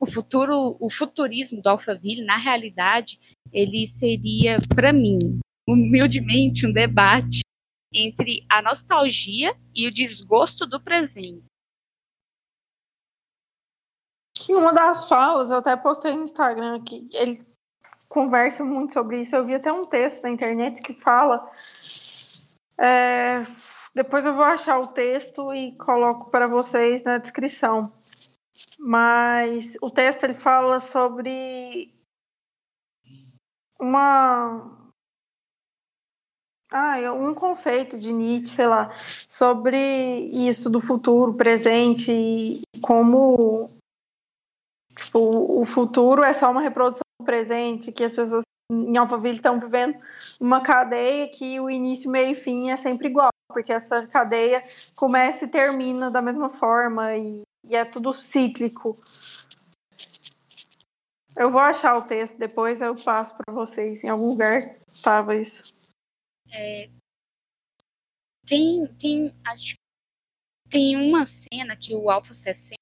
[0.00, 3.18] o futuro, o futurismo do Alphaville, na realidade,
[3.52, 5.18] ele seria, para mim,
[5.66, 7.40] humildemente, um debate
[7.92, 11.44] entre a nostalgia e o desgosto do presente.
[14.48, 17.38] E uma das falas, eu até postei no Instagram que ele
[18.08, 19.36] conversa muito sobre isso.
[19.36, 21.50] Eu vi até um texto na internet que fala.
[22.78, 23.44] É,
[23.94, 27.92] depois eu vou achar o texto e coloco para vocês na descrição.
[28.78, 31.92] Mas o texto ele fala sobre
[33.78, 34.78] uma
[36.70, 38.90] ah, um conceito de Nietzsche, sei lá,
[39.28, 39.78] sobre
[40.32, 43.70] isso do futuro, presente e como
[44.94, 45.18] tipo,
[45.60, 49.96] o futuro é só uma reprodução do presente, que as pessoas em Alphaville estão vivendo
[50.38, 54.62] uma cadeia que o início, meio e fim é sempre igual, porque essa cadeia
[54.94, 58.96] começa e termina da mesma forma e, e é tudo cíclico.
[61.36, 64.02] Eu vou achar o texto depois, eu passo para vocês.
[64.02, 65.72] Em algum lugar estava isso.
[66.50, 66.90] É,
[68.46, 69.74] tem, tem, acho,
[70.70, 72.74] tem uma cena que o Alfa 60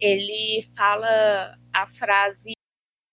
[0.00, 2.52] ele fala a frase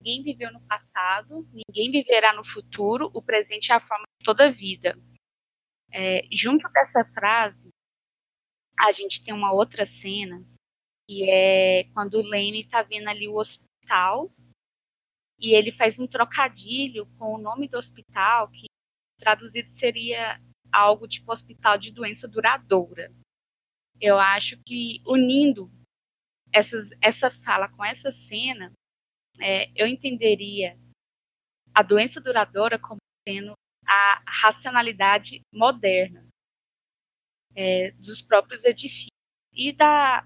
[0.02, 4.52] ninguém viveu no passado, ninguém viverá no futuro, o presente é a forma de toda
[4.52, 4.98] vida.
[5.92, 7.69] É, junto dessa frase,
[8.80, 10.42] a gente tem uma outra cena,
[11.06, 14.32] que é quando o Leme está vendo ali o hospital,
[15.38, 18.68] e ele faz um trocadilho com o nome do hospital, que
[19.18, 23.12] traduzido seria algo tipo hospital de doença duradoura.
[24.00, 25.70] Eu acho que unindo
[26.54, 28.72] essas, essa fala com essa cena,
[29.42, 30.78] é, eu entenderia
[31.74, 33.54] a doença duradoura como sendo
[33.86, 36.29] a racionalidade moderna
[37.56, 39.10] é, dos próprios edifícios
[39.54, 40.26] e da,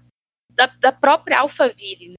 [0.50, 2.10] da, da própria Alphaville.
[2.10, 2.16] Né?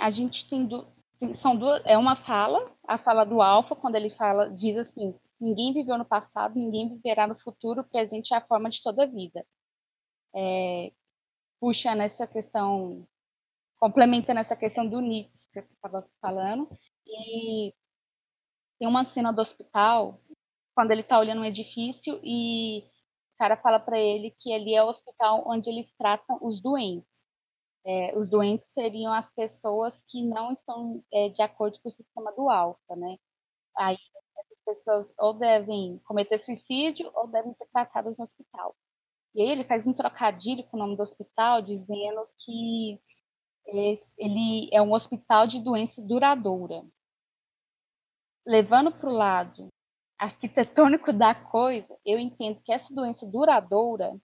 [0.00, 0.86] A gente tem, do,
[1.34, 5.72] são duas, é uma fala, a fala do Alfa, quando ele fala, diz assim, Ninguém
[5.72, 9.06] viveu no passado, ninguém viverá no futuro, o presente é a forma de toda a
[9.06, 9.46] vida.
[10.34, 10.92] É,
[11.58, 13.08] puxa nessa questão,
[13.78, 16.68] complementa nessa questão do Nietzsche que eu estava falando,
[17.06, 17.74] e
[18.78, 20.20] tem uma cena do hospital,
[20.74, 22.84] quando ele está olhando um edifício e
[23.40, 27.08] cara fala para ele que ali é o hospital onde eles tratam os doentes.
[27.86, 32.30] É, os doentes seriam as pessoas que não estão é, de acordo com o sistema
[32.32, 33.16] do alfa, né?
[33.78, 33.96] Aí
[34.66, 38.76] pessoas ou devem cometer suicídio ou devem ser tratadas no hospital.
[39.34, 43.00] E aí ele faz um trocadilho com o nome do hospital, dizendo que
[44.18, 46.84] ele é um hospital de doença duradoura.
[48.46, 49.70] Levando para o lado
[50.20, 54.14] arquitetônico da coisa, eu entendo que essa doença duradoura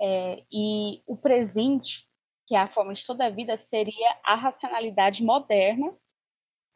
[0.00, 2.06] é, e o presente,
[2.46, 5.92] que é a forma de toda a vida, seria a racionalidade moderna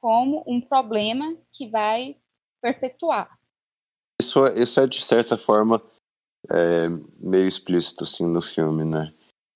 [0.00, 2.16] como um problema que vai
[2.60, 3.38] perpetuar.
[4.20, 5.80] Isso, isso é, de certa forma,
[6.50, 6.88] é,
[7.20, 9.12] meio explícito assim, no filme, né?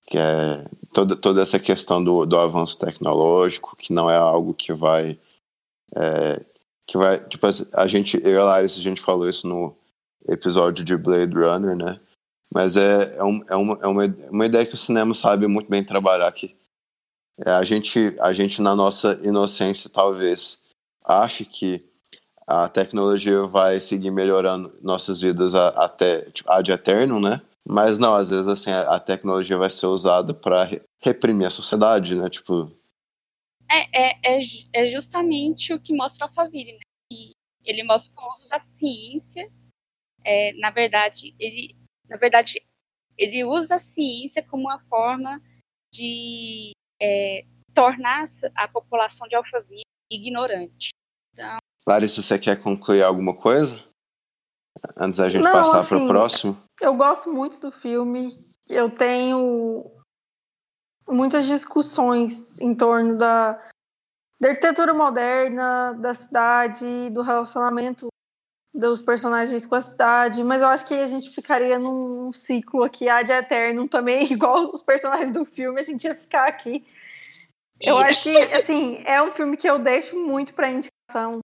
[0.06, 4.72] Que é toda, toda essa questão do, do avanço tecnológico, que não é algo que
[4.72, 5.18] vai.
[5.94, 6.55] É,
[6.86, 7.18] que vai.
[7.24, 9.76] Tipo, a gente, eu e a Larissa, a gente falou isso no
[10.28, 12.00] episódio de Blade Runner, né?
[12.52, 15.68] Mas é, é, um, é, uma, é uma, uma ideia que o cinema sabe muito
[15.68, 16.54] bem trabalhar aqui.
[17.44, 20.60] É, a, gente, a gente, na nossa inocência, talvez,
[21.04, 21.84] ache que
[22.46, 27.42] a tecnologia vai seguir melhorando nossas vidas até tipo, ad eterno, né?
[27.68, 32.30] Mas não, às vezes assim a tecnologia vai ser usada para reprimir a sociedade, né?
[32.30, 32.70] Tipo
[33.70, 34.40] é, é, é,
[34.72, 36.80] é justamente o que mostra o Alphaville, né?
[37.12, 37.32] E
[37.64, 39.50] ele mostra o uso da ciência.
[40.24, 41.76] É, na verdade, ele
[42.08, 42.64] na verdade
[43.18, 45.40] ele usa a ciência como uma forma
[45.92, 47.44] de é,
[47.74, 50.90] tornar a população de Alphaville ignorante.
[51.32, 51.56] Então,
[51.86, 53.82] Larissa, você quer concluir alguma coisa?
[54.96, 56.62] Antes da gente Não, passar assim, para o próximo?
[56.80, 58.36] Eu gosto muito do filme.
[58.68, 59.95] Eu tenho
[61.08, 63.62] muitas discussões em torno da,
[64.40, 68.08] da arquitetura moderna, da cidade, do relacionamento
[68.74, 73.08] dos personagens com a cidade, mas eu acho que a gente ficaria num ciclo aqui
[73.08, 76.86] ad eterno também, igual os personagens do filme, a gente ia ficar aqui.
[77.80, 81.40] Eu acho que, assim, é um filme que eu deixo muito para indicação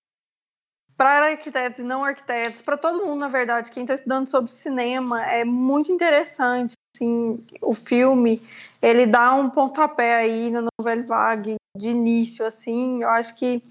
[0.97, 5.25] para arquitetos e não arquitetos, para todo mundo, na verdade, quem está estudando sobre cinema,
[5.25, 8.43] é muito interessante, assim, o filme,
[8.81, 13.63] ele dá um pontapé aí na novela vague de início, assim, eu acho que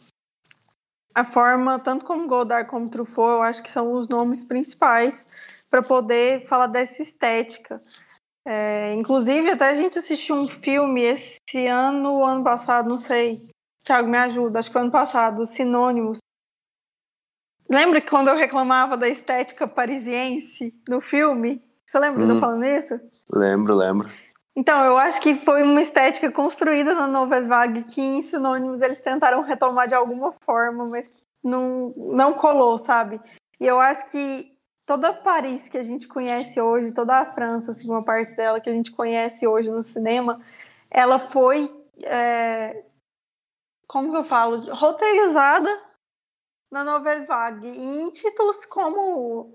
[1.13, 5.81] a forma, tanto como Godard como Truffaut, eu acho que são os nomes principais para
[5.81, 7.81] poder falar dessa estética.
[8.45, 13.47] É, inclusive, até a gente assistiu um filme esse ano, ano passado, não sei.
[13.85, 16.20] Thiago, me ajuda, acho que ano passado, Sinônimos.
[17.71, 21.63] Lembra que quando eu reclamava da estética parisiense no filme?
[21.85, 22.27] Você lembra hum.
[22.27, 22.99] de eu falando isso?
[23.31, 24.11] Lembro, lembro.
[24.53, 28.99] Então, eu acho que foi uma estética construída na Nouvelle Vague que em Sinônimos eles
[28.99, 31.09] tentaram retomar de alguma forma, mas
[31.41, 33.21] não, não colou, sabe?
[33.57, 34.51] E eu acho que
[34.85, 38.69] toda Paris que a gente conhece hoje, toda a França, assim, uma parte dela que
[38.69, 40.41] a gente conhece hoje no cinema,
[40.89, 42.83] ela foi, é,
[43.87, 45.90] como que eu falo, roteirizada
[46.71, 47.67] na Nouvelle Vague.
[47.67, 49.51] E em títulos como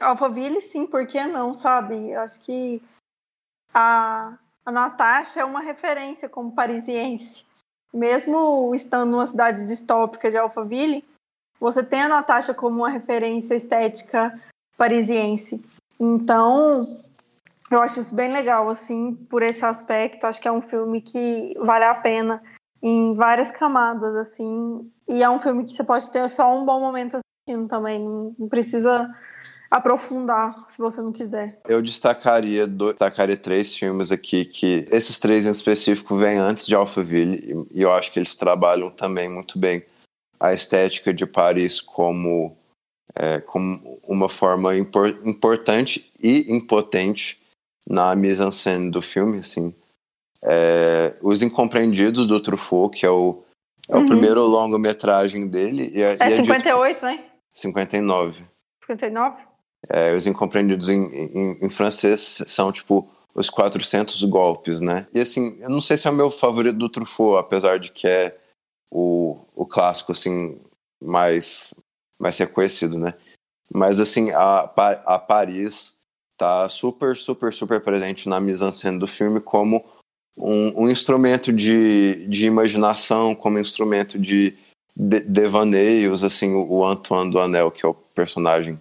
[0.00, 2.10] Alphaville, sim, por que não, sabe?
[2.10, 2.82] Eu acho que
[3.74, 7.44] a, a Natasha é uma referência como parisiense.
[7.92, 11.04] Mesmo estando numa cidade distópica de Alphaville,
[11.60, 14.32] você tem a Natasha como uma referência estética
[14.76, 15.62] parisiense.
[15.98, 16.86] Então,
[17.70, 20.24] eu acho isso bem legal, assim, por esse aspecto.
[20.24, 22.42] Acho que é um filme que vale a pena
[22.82, 24.90] em várias camadas, assim.
[25.08, 28.00] E é um filme que você pode ter só um bom momento assistindo também.
[28.00, 29.08] Não precisa
[29.70, 31.60] aprofundar, se você não quiser.
[31.68, 36.74] Eu destacaria, do, destacaria três filmes aqui que esses três em específico vêm antes de
[36.74, 39.84] Alphaville e, e eu acho que eles trabalham também muito bem
[40.40, 42.56] a estética de Paris como
[43.14, 47.40] é, como uma forma impor, importante e impotente
[47.88, 49.74] na mise-en-scène do filme, assim.
[50.44, 53.42] É, Os Incompreendidos do Truffaut, que é o,
[53.88, 54.04] é uhum.
[54.04, 55.90] o primeiro longa-metragem dele.
[55.94, 57.24] E é, é, é 58, né?
[57.54, 58.44] 59.
[58.84, 59.48] 59?
[59.88, 65.06] É, os incompreendidos em, em, em, francês são tipo os 400 golpes, né?
[65.14, 68.06] E assim, eu não sei se é o meu favorito do Truffaut, apesar de que
[68.06, 68.36] é
[68.90, 70.60] o, o clássico assim
[71.00, 71.72] mais
[72.18, 73.14] mais reconhecido, né?
[73.72, 74.70] Mas assim, a,
[75.06, 75.96] a Paris
[76.36, 79.84] tá super, super, super presente na mise-en-scène do filme como
[80.38, 84.54] um, um, instrumento de, de imaginação, como instrumento de,
[84.96, 88.78] de devaneios, assim, o, o Antoine Anel que é o personagem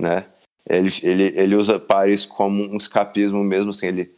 [0.00, 0.24] né?
[0.68, 4.10] Ele, ele, ele usa Paris como um escapismo mesmo, assim, ele,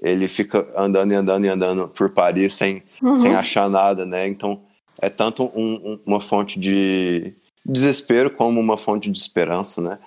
[0.00, 3.16] ele fica andando e andando e andando por Paris sem, uhum.
[3.16, 4.26] sem achar nada, né?
[4.26, 4.60] Então
[5.00, 7.32] é tanto um, um, uma fonte de
[7.64, 9.98] desespero como uma fonte de esperança, né?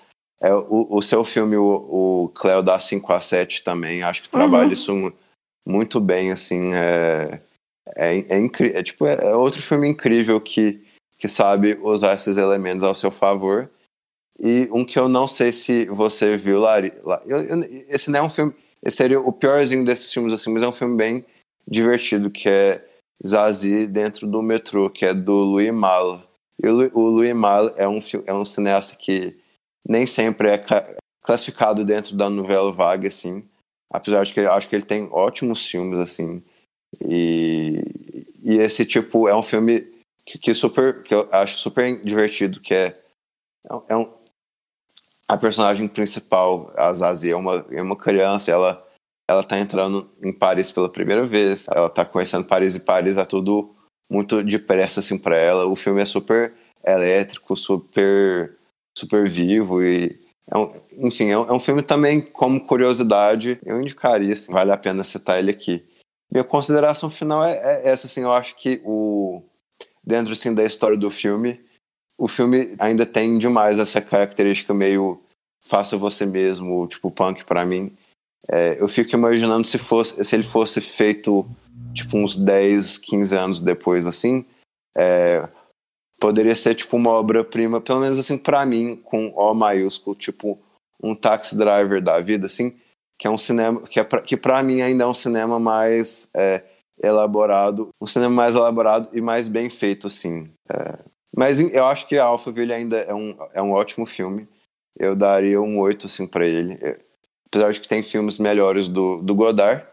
[0.42, 4.30] É, o, o seu filme, o, o Cleo da 5 a 7 também, acho que
[4.30, 4.74] trabalha uhum.
[4.74, 5.14] isso
[5.66, 7.42] muito bem, assim, é,
[7.96, 8.46] é, é,
[8.80, 10.84] é tipo, é, é outro filme incrível que,
[11.18, 13.70] que sabe usar esses elementos ao seu favor
[14.44, 16.92] e um que eu não sei se você viu, Lari.
[17.28, 18.56] Eu, eu, esse não é um filme.
[18.82, 21.24] Esse seria o piorzinho desses filmes, assim, mas é um filme bem
[21.68, 22.84] divertido, que é
[23.26, 26.24] Zazie dentro do metrô, que é do Louis Malle.
[26.58, 29.38] E o, o Louis Malle é um, é um cineasta que
[29.88, 30.66] nem sempre é
[31.22, 33.48] classificado dentro da novela vaga, assim.
[33.92, 36.42] Apesar de que acho que ele tem ótimos filmes, assim.
[37.02, 39.88] E, e esse tipo é um filme
[40.26, 43.00] que, que, super, que eu acho super divertido, que é,
[43.90, 44.12] é um,
[45.28, 48.86] a personagem principal, a Zazie, é uma, é uma criança, ela
[49.30, 53.24] ela tá entrando em Paris pela primeira vez, ela tá conhecendo Paris e Paris é
[53.24, 53.74] tudo
[54.12, 55.66] muito depressa assim para ela.
[55.68, 56.54] O filme é super
[56.86, 58.58] elétrico, super
[58.98, 60.20] super vivo e
[60.52, 60.70] é um,
[61.08, 65.04] enfim, é um, é um, filme também como curiosidade, eu indicaria, assim, vale a pena
[65.04, 65.84] citar ele aqui.
[66.30, 69.42] Minha consideração final é, é essa, assim, eu acho que o
[70.04, 71.62] dentro assim da história do filme,
[72.18, 75.22] o filme ainda tem demais essa característica meio
[75.62, 77.96] faça você mesmo, tipo punk para mim.
[78.50, 81.48] É, eu fico imaginando se fosse se ele fosse feito
[81.94, 84.46] tipo uns 10, 15 anos depois assim,
[84.98, 85.48] é,
[86.22, 90.60] poderia ser tipo uma obra-prima, pelo menos assim para mim, com O maiúsculo, tipo
[91.04, 92.78] um taxi driver da vida assim,
[93.18, 96.30] que é um cinema que é pra, que para mim ainda é um cinema mais
[96.36, 96.64] é,
[97.02, 100.54] elaborado, um cinema mais elaborado e mais bem feito assim.
[100.72, 101.00] É,
[101.36, 104.48] mas eu acho que Alphaville ainda é um, é um ótimo filme.
[105.00, 106.78] Eu daria um 8 assim, para ele.
[107.48, 109.86] Apesar de que tem filmes melhores do, do Godard.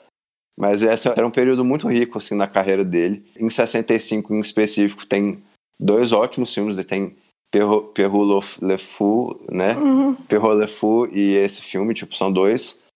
[0.59, 3.25] Mas esse era um período muito rico assim na carreira dele.
[3.39, 5.45] Em 65 em específico tem
[5.79, 7.17] dois ótimos filmes, ele tem
[7.51, 9.75] Perro, Perro Le Fou, né?
[9.77, 10.15] Uhum.
[10.15, 12.87] Perro Le Fou e esse filme, tipo, são dois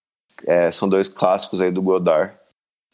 [0.47, 2.37] é, são dois clássicos aí do Godard.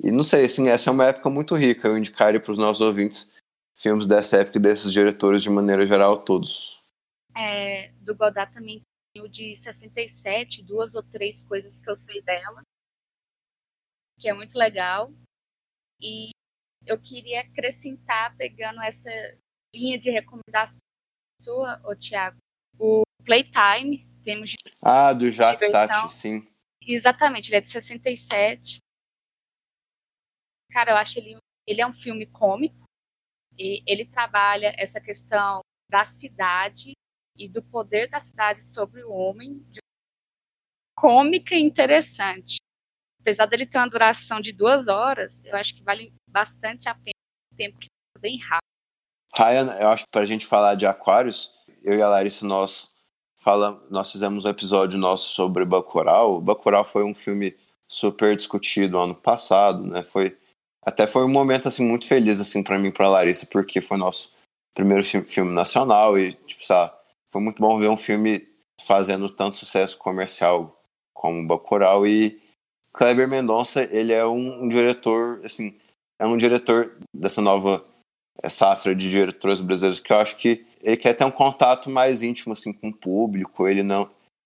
[0.01, 1.89] E não sei, assim, essa é uma época muito rica.
[1.89, 3.35] Eu indicaria para os nossos ouvintes
[3.75, 6.81] filmes dessa época e desses diretores de maneira geral, todos.
[7.37, 8.83] É, do Godard também
[9.13, 12.63] tem o de 67, duas ou três coisas que eu sei dela,
[14.19, 15.13] que é muito legal.
[16.01, 16.31] E
[16.87, 19.11] eu queria acrescentar, pegando essa
[19.75, 20.81] linha de recomendação
[21.41, 22.39] sua, ô Tiago,
[22.79, 26.03] o Playtime, temos de Ah, do Jacques Diversão.
[26.03, 26.49] Tati, sim.
[26.83, 28.79] Exatamente, ele é de 67.
[30.71, 32.85] Cara, eu acho ele, ele é um filme cômico.
[33.57, 35.61] E ele trabalha essa questão
[35.91, 36.93] da cidade
[37.37, 39.81] e do poder da cidade sobre o homem de
[40.97, 42.57] cômica e interessante.
[43.21, 47.13] Apesar dele ter uma duração de duas horas, eu acho que vale bastante a pena
[47.53, 48.78] o tempo que passa bem rápido.
[49.37, 51.53] Ryan, eu acho que pra gente falar de Aquários,
[51.83, 52.95] eu e a Larissa, nós,
[53.37, 56.41] fala, nós fizemos um episódio nosso sobre Bacurau.
[56.41, 57.57] Bacurau foi um filme
[57.89, 60.03] super discutido ano passado, né?
[60.03, 60.37] Foi,
[60.85, 63.97] até foi um momento, assim, muito feliz, assim, pra mim e pra Larissa, porque foi
[63.97, 64.31] nosso
[64.75, 66.93] primeiro filme, nacional e, tipo, sabe,
[67.31, 68.47] foi muito bom ver um filme
[68.81, 70.81] fazendo tanto sucesso comercial
[71.13, 72.41] como Bacurau e
[72.93, 75.79] Kleber Mendonça, ele é um, um diretor, assim,
[76.19, 77.85] é um diretor dessa nova
[78.49, 82.53] safra de diretores brasileiros que eu acho que ele quer ter um contato mais íntimo
[82.53, 83.67] assim com o público.
[83.67, 84.03] Ele não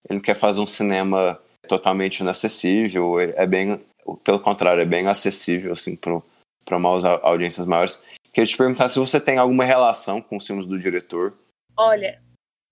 [0.09, 3.21] ele não quer fazer um cinema totalmente inacessível.
[3.21, 3.85] É bem
[4.25, 8.03] pelo contrário é bem acessível assim para umas audiências maiores.
[8.33, 11.35] Queria te perguntar se você tem alguma relação com os filmes do diretor.
[11.77, 12.21] Olha,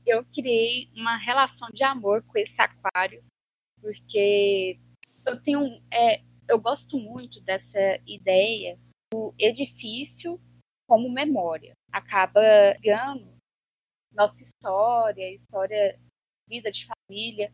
[0.07, 3.21] eu criei uma relação de amor com esse aquário,
[3.81, 4.79] porque
[5.27, 5.81] eu tenho.
[5.93, 8.79] É, eu gosto muito dessa ideia
[9.13, 10.41] do edifício
[10.91, 11.77] como memória.
[11.93, 12.41] Acaba
[12.81, 13.29] ligando
[14.13, 15.97] nossa história, história,
[16.49, 17.53] vida de família,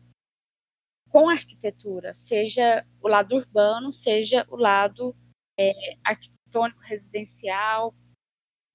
[1.11, 5.15] com a arquitetura, seja o lado urbano, seja o lado
[5.55, 5.71] é,
[6.03, 7.93] arquitetônico residencial.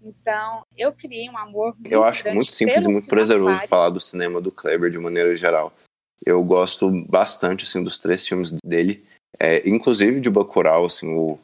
[0.00, 4.00] Então, eu criei um amor muito eu acho muito simples e muito prazeroso falar do
[4.00, 5.72] cinema do Kleber de maneira geral
[6.26, 9.06] eu gosto bastante assim dos três filmes dele
[9.38, 11.38] é, inclusive de Bacurau assim o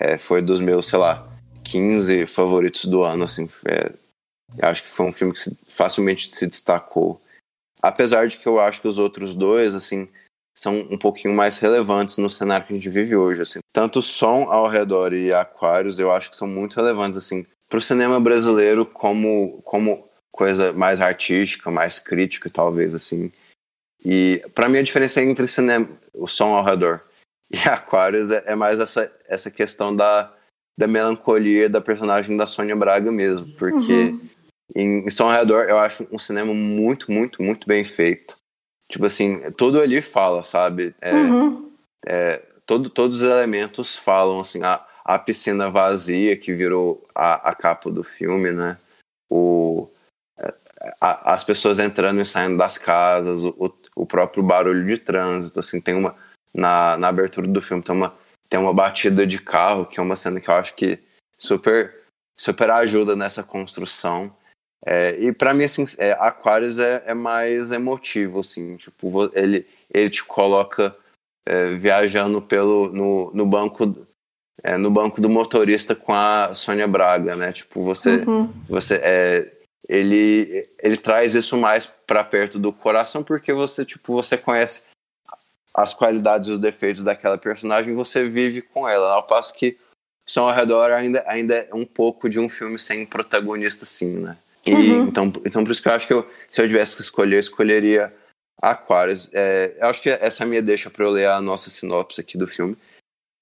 [0.00, 1.31] é, foi dos meus sei lá
[1.64, 3.92] 15 favoritos do ano assim é,
[4.60, 7.20] acho que foi um filme que se- facilmente se destacou.
[7.80, 10.08] Apesar de que eu acho que os outros dois assim
[10.54, 13.60] são um pouquinho mais relevantes no cenário que a gente vive hoje assim.
[13.72, 17.82] Tanto Som ao redor e Aquários eu acho que são muito relevantes assim para o
[17.82, 23.32] cinema brasileiro como como coisa mais artística mais crítica talvez assim.
[24.04, 27.02] E para mim a diferença entre cinema o som ao redor
[27.50, 30.32] e Aquários é, é mais essa essa questão da
[30.78, 34.14] da melancolia da personagem da Sônia Braga mesmo porque
[34.74, 38.36] em, em Som ao redor eu acho um cinema muito muito muito bem feito.
[38.90, 40.94] Tipo assim tudo ali fala sabe?
[41.00, 41.70] É, Uhum.
[42.66, 47.90] todo, todos os elementos falam assim a, a piscina vazia que virou a, a capa
[47.90, 48.78] do filme né?
[49.30, 49.88] O
[51.00, 53.70] a- as pessoas entrando e saindo das casas o, o,
[54.02, 56.14] o próprio barulho de trânsito assim tem uma
[56.54, 58.14] na, na abertura do filme tem uma
[58.52, 60.98] tem uma batida de carro que é uma cena que eu acho que
[61.38, 62.02] super
[62.38, 64.30] super ajuda nessa construção
[64.84, 70.10] é, e pra mim assim é, Aquarius é, é mais emotivo assim tipo ele ele
[70.10, 70.94] te coloca
[71.48, 74.06] é, viajando pelo no, no banco
[74.62, 78.52] é, no banco do motorista com a Sônia Braga né tipo você Uhum.
[78.68, 79.50] você é,
[79.88, 84.91] ele ele traz isso mais para perto do coração porque você tipo você conhece
[85.74, 89.76] as qualidades e os defeitos daquela personagem você vive com ela ao passo que
[90.28, 94.36] Som ao redor ainda ainda é um pouco de um filme sem protagonista assim né
[94.64, 95.08] e Uhum.
[95.08, 97.40] então então por isso que eu acho que eu, se eu tivesse que escolher eu
[97.40, 98.14] escolheria
[98.60, 102.20] Aquarius é, eu acho que essa é minha deixa para eu ler a nossa sinopse
[102.20, 102.76] aqui do filme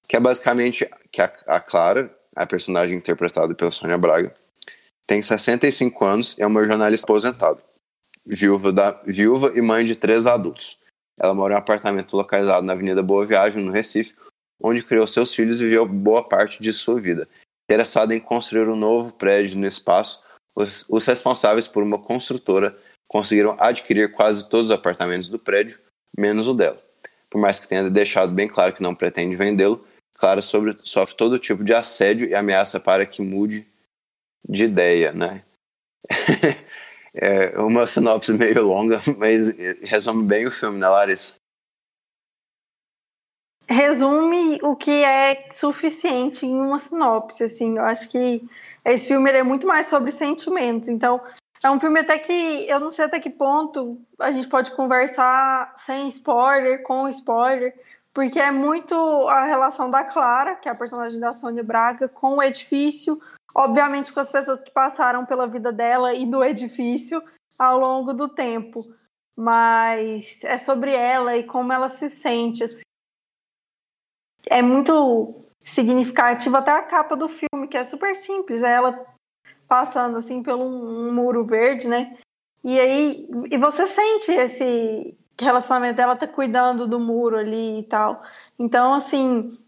[0.08, 4.34] que é basicamente que a, a Clara a personagem interpretada pela Sônia Braga
[5.10, 7.60] tem 65 anos e é uma jornalista aposentada.
[8.24, 10.78] Viúva, da, viúva e mãe de três adultos.
[11.20, 14.14] Ela mora em um apartamento localizado na Avenida Boa Viagem, no Recife,
[14.62, 17.28] onde criou seus filhos e viveu boa parte de sua vida.
[17.70, 20.22] Interessada em construir um novo prédio no espaço,
[20.56, 22.76] os, responsáveis por uma construtora
[23.08, 25.78] conseguiram adquirir quase todos os apartamentos do prédio,
[26.16, 26.82] menos o dela.
[27.28, 31.38] Por mais que tenha deixado bem claro que não pretende vendê-lo, Clara sobre, sofre todo
[31.38, 33.66] tipo de assédio e ameaça para que mude
[34.46, 35.42] de ideia, né?
[37.14, 39.50] é uma sinopse meio longa, mas
[39.82, 41.40] resume bem o filme, né, Larissa?
[43.70, 47.78] resume o que é suficiente em uma sinopse, assim.
[47.78, 48.42] Eu acho que
[48.84, 50.88] esse filme é muito mais sobre sentimentos.
[50.88, 51.20] Então,
[51.62, 55.74] é um filme até que eu não sei até que ponto a gente pode conversar
[55.86, 57.72] sem spoiler, com spoiler,
[58.12, 58.94] porque é muito
[59.28, 63.20] a relação da Clara, que é a personagem da Sônia Braga, com o edifício,
[63.54, 67.22] obviamente com as pessoas que passaram pela vida dela e do edifício
[67.58, 68.80] ao longo do tempo.
[69.36, 72.64] Mas é sobre ela e como ela se sente.
[72.64, 72.82] Assim
[74.48, 79.06] é muito significativo até a capa do filme, que é super simples, é ela
[79.68, 82.16] passando assim pelo um muro verde, né?
[82.64, 88.22] E aí e você sente esse relacionamento dela tá cuidando do muro ali e tal.
[88.58, 89.58] Então, assim,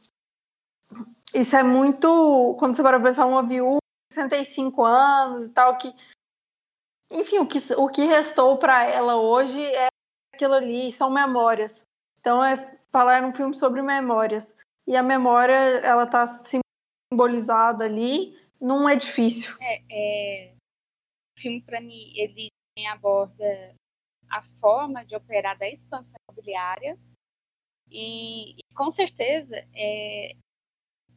[1.34, 3.78] isso é muito quando você para pensar uma viúva,
[4.12, 5.94] 65 anos e tal que
[7.10, 9.88] enfim, o que, o que restou para ela hoje é
[10.34, 11.84] aquilo ali, são memórias.
[12.18, 12.56] Então é
[12.90, 14.56] falar num filme sobre memórias
[14.86, 19.56] e a memória ela está simbolizada ali num edifício.
[19.60, 20.54] É, é...
[21.36, 22.48] o filme para mim ele
[22.88, 23.74] aborda
[24.30, 26.98] a forma de operar da expansão imobiliária
[27.90, 30.34] e, e com certeza é,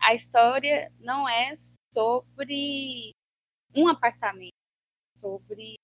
[0.02, 1.56] a história não é
[1.93, 3.12] sobre
[3.76, 4.54] um apartamento,
[5.18, 5.76] sobre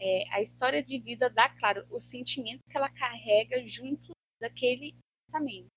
[0.00, 4.94] é, a história de vida da Clara, o sentimento que ela carrega junto daquele
[5.28, 5.68] apartamento.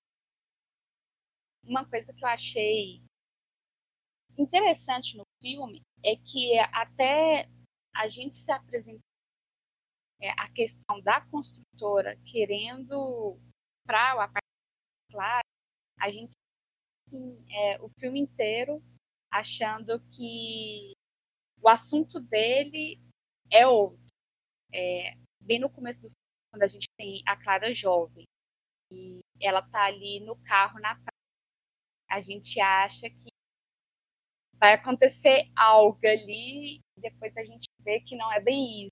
[1.63, 3.01] Uma coisa que eu achei
[4.37, 7.47] interessante no filme é que até
[7.95, 9.01] a gente se apresentar
[10.19, 13.39] é, a questão da construtora querendo
[13.85, 14.41] para o apartamento
[15.11, 15.47] claro,
[15.99, 16.31] a gente
[17.11, 18.81] assim, é, o filme inteiro
[19.29, 20.93] achando que
[21.61, 22.99] o assunto dele
[23.51, 23.99] é outro.
[24.73, 26.15] É, bem no começo do filme,
[26.51, 28.25] quando a gente tem a Clara jovem
[28.91, 30.97] e ela tá ali no carro na
[32.09, 33.29] a gente acha que
[34.55, 38.91] vai acontecer algo ali e depois a gente vê que não é bem isso.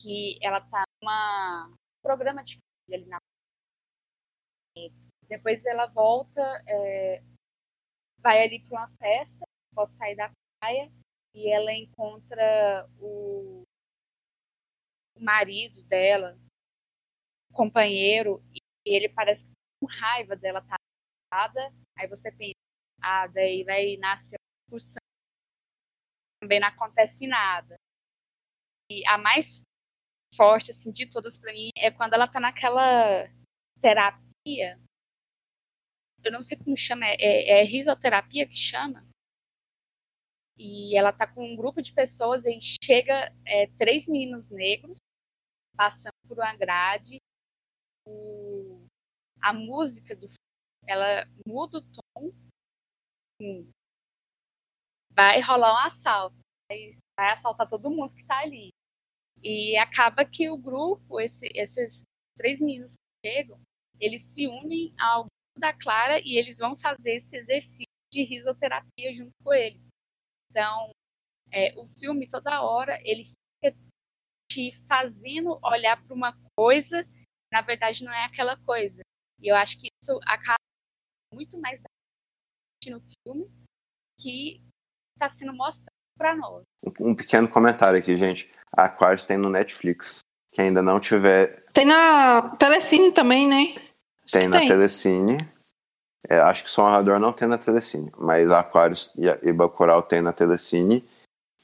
[0.00, 2.58] Que ela tá numa programa de
[2.92, 3.18] ali na
[5.28, 7.22] depois ela volta, é,
[8.18, 9.44] vai ali para uma festa,
[9.74, 10.90] posso sair da praia
[11.34, 13.62] e ela encontra o,
[15.16, 16.38] o marido dela,
[17.50, 19.44] o companheiro, e ele parece
[19.80, 20.76] com raiva dela tá
[21.98, 22.54] aí você pensa,
[23.02, 25.00] ah, daí vai nascer uma discussão.
[26.40, 27.76] Também não acontece nada.
[28.90, 29.62] E a mais
[30.36, 33.28] forte, assim, de todas para mim é quando ela tá naquela
[33.80, 34.78] terapia.
[36.24, 39.06] Eu não sei como chama, é, é, é risoterapia que chama.
[40.56, 44.96] E ela tá com um grupo de pessoas e chega é, três meninos negros
[45.76, 47.18] passando por uma grade.
[48.06, 48.86] O,
[49.42, 50.28] a música do
[50.86, 52.32] ela muda o tom,
[53.34, 53.70] assim,
[55.10, 56.36] vai rolar um assalto,
[56.70, 58.70] vai, vai assaltar todo mundo que está ali.
[59.42, 62.02] E acaba que o grupo, esse, esses
[62.36, 63.60] três meninos que chegam,
[64.00, 69.32] eles se unem ao da Clara e eles vão fazer esse exercício de risoterapia junto
[69.42, 69.86] com eles.
[70.50, 70.90] Então,
[71.50, 73.76] é, o filme, toda hora, ele fica
[74.50, 77.06] te fazendo olhar para uma coisa,
[77.52, 79.00] na verdade não é aquela coisa.
[79.40, 80.58] E eu acho que isso acaba
[81.32, 81.80] muito mais
[82.86, 83.50] no filme
[84.20, 84.60] que
[85.14, 86.62] está sendo mostrado para nós.
[87.00, 88.50] Um pequeno comentário aqui, gente.
[88.76, 90.20] A Aquarius tem no Netflix.
[90.52, 91.64] Quem ainda não tiver.
[91.72, 93.83] Tem na Telecine também, né?
[94.24, 94.68] Acho tem na tem.
[94.68, 95.48] Telecine.
[96.28, 100.22] É, acho que Som Arrador não tem na Telecine, mas Aquarius e, e Bacurau tem
[100.22, 101.06] na Telecine.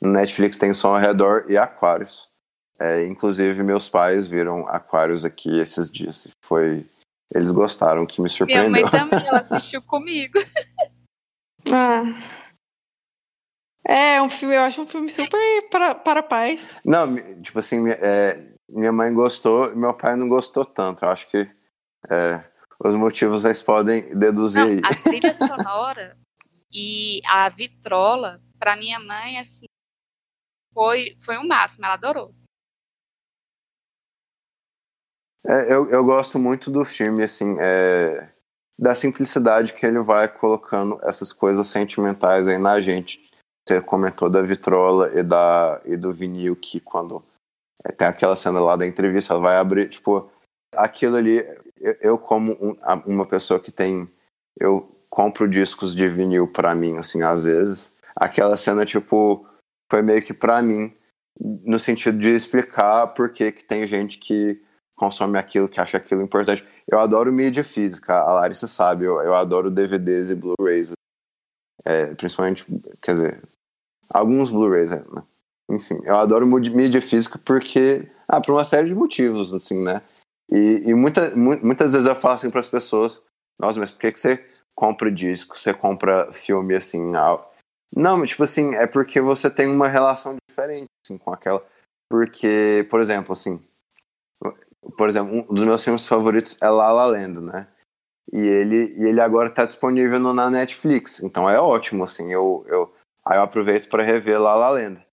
[0.03, 2.29] Netflix tem Som Arredor e Aquarius.
[2.79, 6.29] É, inclusive, meus pais viram Aquarius aqui esses dias.
[6.45, 6.87] Foi
[7.33, 8.71] eles gostaram, que me surpreendeu.
[8.71, 10.39] Minha mãe também, ela assistiu comigo.
[11.73, 12.03] ah.
[13.87, 16.77] É, um filme, eu acho um filme super para, para paz.
[16.85, 21.05] Não, tipo assim, é, minha mãe gostou, meu pai não gostou tanto.
[21.05, 21.49] Eu acho que
[22.09, 22.45] é,
[22.83, 24.89] os motivos vocês podem deduzir não.
[24.89, 26.17] A trilha sonora
[26.73, 29.67] e a vitrola, para minha mãe, assim,
[30.73, 32.35] foi, foi o um máximo, ela adorou.
[35.47, 38.31] É, eu, eu gosto muito do filme, assim, é,
[38.79, 43.29] da simplicidade que ele vai colocando essas coisas sentimentais aí na gente.
[43.67, 47.23] Você comentou da vitrola e, da, e do vinil, que quando
[47.85, 50.31] é, tem aquela cena lá da entrevista, ela vai abrir, tipo,
[50.75, 51.41] aquilo ali,
[51.81, 52.77] eu, eu como um,
[53.07, 54.09] uma pessoa que tem,
[54.59, 59.47] eu compro discos de vinil para mim, assim, às vezes, aquela cena, tipo,
[59.91, 60.95] foi meio que para mim,
[61.41, 64.63] no sentido de explicar por que que tem gente que
[64.95, 66.63] consome aquilo, que acha aquilo importante.
[66.87, 70.93] Eu adoro mídia física, a Larissa sabe, eu, eu adoro DVDs e Blu-rays.
[71.85, 72.67] É, principalmente,
[73.01, 73.43] quer dizer,
[74.11, 75.03] alguns Blu-rays, né?
[75.71, 80.03] Enfim, eu adoro mídia física porque, ah, por uma série de motivos, assim, né?
[80.51, 83.25] E, e muita, muitas vezes eu falo assim para as pessoas,
[83.59, 84.45] nossa, mas por que, que você
[84.75, 87.13] compra disco, você compra filme, assim,
[87.95, 91.65] não, tipo assim, é porque você tem uma relação diferente, assim, com aquela...
[92.09, 93.63] Porque, por exemplo, assim,
[94.97, 97.69] por exemplo, um dos meus filmes favoritos é La La Land, né?
[98.33, 102.65] E ele, e ele agora está disponível no, na Netflix, então é ótimo, assim, eu,
[102.69, 102.93] eu,
[103.25, 105.05] aí eu aproveito para rever La La Land.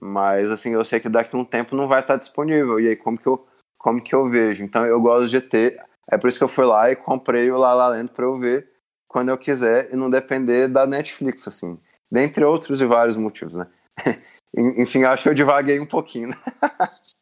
[0.00, 2.88] Mas, assim, eu sei que daqui a um tempo não vai estar tá disponível, e
[2.88, 3.46] aí como que eu,
[3.82, 4.62] como que eu vejo?
[4.62, 7.58] Então eu gosto de ter, é por isso que eu fui lá e comprei o
[7.58, 8.70] La La Land para eu ver
[9.08, 11.78] quando eu quiser e não depender da Netflix, assim.
[12.10, 13.66] Dentre outros e vários motivos, né?
[14.56, 16.36] Enfim, acho que eu divaguei um pouquinho, né?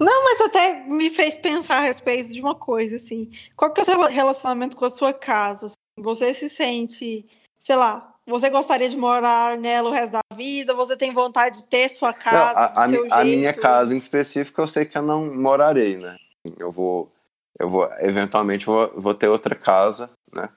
[0.00, 3.30] Não, mas até me fez pensar a respeito de uma coisa, assim.
[3.54, 5.72] Qual que é o seu relacionamento com a sua casa?
[5.98, 7.28] Você se sente,
[7.58, 10.72] sei lá, você gostaria de morar nela o resto da vida?
[10.74, 12.54] Você tem vontade de ter sua casa?
[12.88, 16.16] Não, a, a, a minha casa em específico, eu sei que eu não morarei, né?
[16.58, 17.12] Eu vou,
[17.58, 20.48] eu vou, eventualmente, vou, vou ter outra casa, né?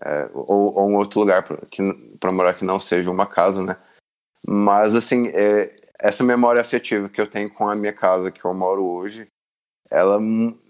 [0.00, 3.76] É, ou, ou um outro lugar para morar que não seja uma casa, né?
[4.46, 8.54] Mas, assim, é, essa memória afetiva que eu tenho com a minha casa que eu
[8.54, 9.26] moro hoje,
[9.90, 10.18] ela,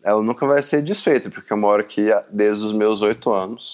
[0.02, 3.72] ela nunca vai ser desfeita, porque eu moro aqui desde os meus oito anos.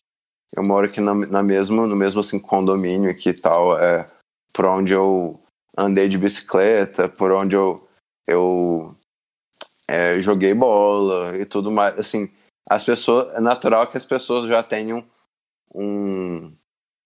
[0.56, 4.08] Eu moro aqui na, na mesma, no mesmo assim, condomínio aqui e tal, é,
[4.52, 5.42] por onde eu
[5.76, 7.88] andei de bicicleta, por onde eu,
[8.26, 8.94] eu
[9.88, 11.98] é, joguei bola e tudo mais.
[11.98, 12.30] Assim,
[12.70, 15.04] as pessoas, é natural que as pessoas já tenham
[15.74, 16.54] um,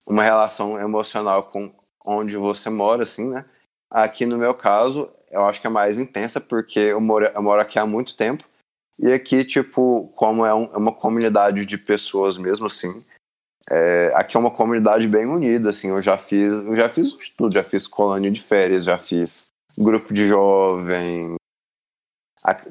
[0.06, 1.74] uma relação emocional com
[2.04, 3.46] onde você mora, assim, né?
[3.90, 7.60] Aqui no meu caso, eu acho que é mais intensa, porque eu moro, eu moro
[7.60, 8.44] aqui há muito tempo.
[8.98, 13.04] E aqui, tipo, como é, um, é uma comunidade de pessoas mesmo assim,
[13.70, 17.52] é, aqui é uma comunidade bem unida, assim, eu já fiz, eu já fiz tudo,
[17.52, 21.36] já fiz colônia de férias, já fiz grupo de jovem,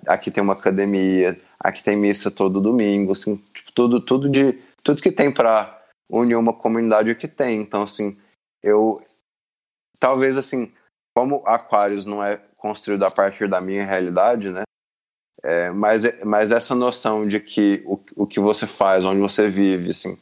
[0.07, 5.01] aqui, tem uma academia, aqui tem missa todo domingo, assim, tipo, tudo, tudo de, tudo
[5.01, 8.17] que tem para unir uma comunidade aqui tem, então, assim,
[8.63, 9.01] eu,
[9.99, 10.71] talvez, assim,
[11.15, 14.63] como Aquarius não é construído a partir da minha realidade, né?
[15.43, 19.91] É, mas, mas essa noção de que o, o que você faz, onde você vive,
[19.91, 20.17] assim,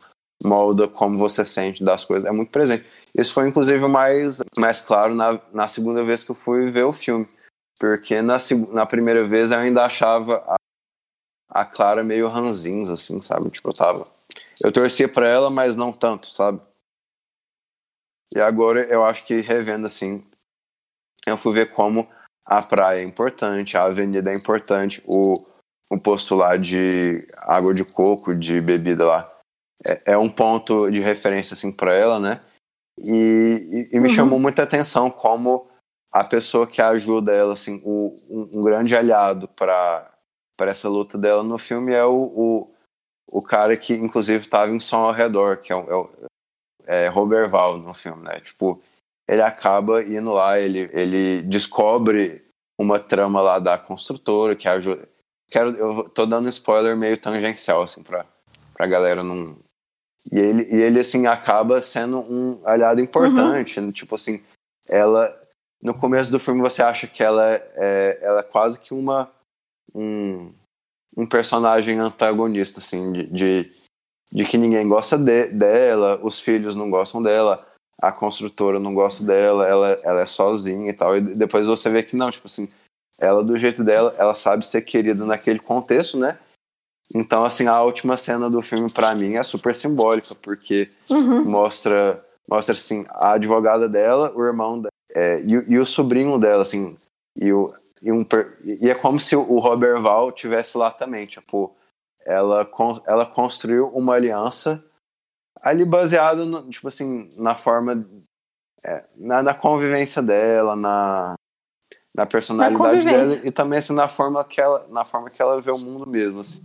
[0.45, 2.85] molda como você sente das coisas, é muito presente.
[3.13, 6.93] Isso foi, inclusive, mais, mais claro na, na segunda vez que eu fui ver o
[6.93, 7.27] filme.
[7.79, 8.37] Porque na,
[8.71, 10.55] na primeira vez eu ainda achava a,
[11.49, 13.49] a Clara meio ranzinza, assim, sabe?
[13.49, 14.07] Tipo, eu tava...
[14.61, 16.61] Eu torcia para ela, mas não tanto, sabe?
[18.33, 20.25] E agora eu acho que revendo, assim,
[21.27, 22.07] eu fui ver como
[22.45, 25.45] a praia é importante, a avenida é importante, o,
[25.91, 29.34] o posto lá de água de coco, de bebida lá,
[29.83, 32.41] é, é um ponto de referência assim para ela, né?
[32.99, 34.13] E, e, e me uhum.
[34.13, 35.67] chamou muita atenção como
[36.11, 40.11] a pessoa que ajuda ela, assim, o, um, um grande aliado para
[40.57, 42.75] para essa luta dela no filme é o, o,
[43.27, 46.09] o cara que inclusive estava em som ao redor, que é, o,
[46.87, 48.39] é, é Robert Val no filme, né?
[48.39, 48.81] Tipo,
[49.27, 52.45] ele acaba indo lá, ele, ele descobre
[52.79, 55.07] uma trama lá da construtora que ajuda.
[55.49, 58.25] Quero, eu tô dando spoiler meio tangencial, assim, pra,
[58.73, 59.57] pra galera não.
[60.31, 63.79] E ele, e ele, assim, acaba sendo um aliado importante.
[63.79, 63.91] Uhum.
[63.91, 64.43] Tipo assim,
[64.87, 65.33] ela.
[65.81, 69.31] No começo do filme você acha que ela é, ela é quase que uma.
[69.93, 70.51] Um,
[71.15, 73.71] um personagem antagonista, assim, de, de,
[74.31, 77.65] de que ninguém gosta de, dela, os filhos não gostam dela
[78.01, 81.15] a construtora não gosta dela, ela, ela é sozinha e tal.
[81.15, 82.69] E depois você vê que não, tipo assim,
[83.17, 86.37] ela do jeito dela, ela sabe ser querida naquele contexto, né?
[87.13, 91.45] Então, assim, a última cena do filme para mim é super simbólica, porque uhum.
[91.45, 96.61] mostra, mostra assim, a advogada dela, o irmão dela, é, e, e, o sobrinho dela,
[96.61, 96.97] assim,
[97.35, 98.25] e, o, e, um,
[98.63, 101.75] e é como se o Robert Val tivesse lá também, tipo,
[102.25, 102.67] ela,
[103.05, 104.83] ela construiu uma aliança
[105.61, 108.05] ali baseado, no, tipo assim, na forma.
[108.83, 111.33] É, na, na, convivência dela, na,
[112.13, 115.59] na personalidade na dela e também assim, na forma que ela na forma que ela
[115.59, 116.61] vê o mundo mesmo assim.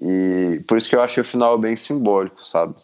[0.00, 2.74] E por isso que eu achei o final bem simbólico sabe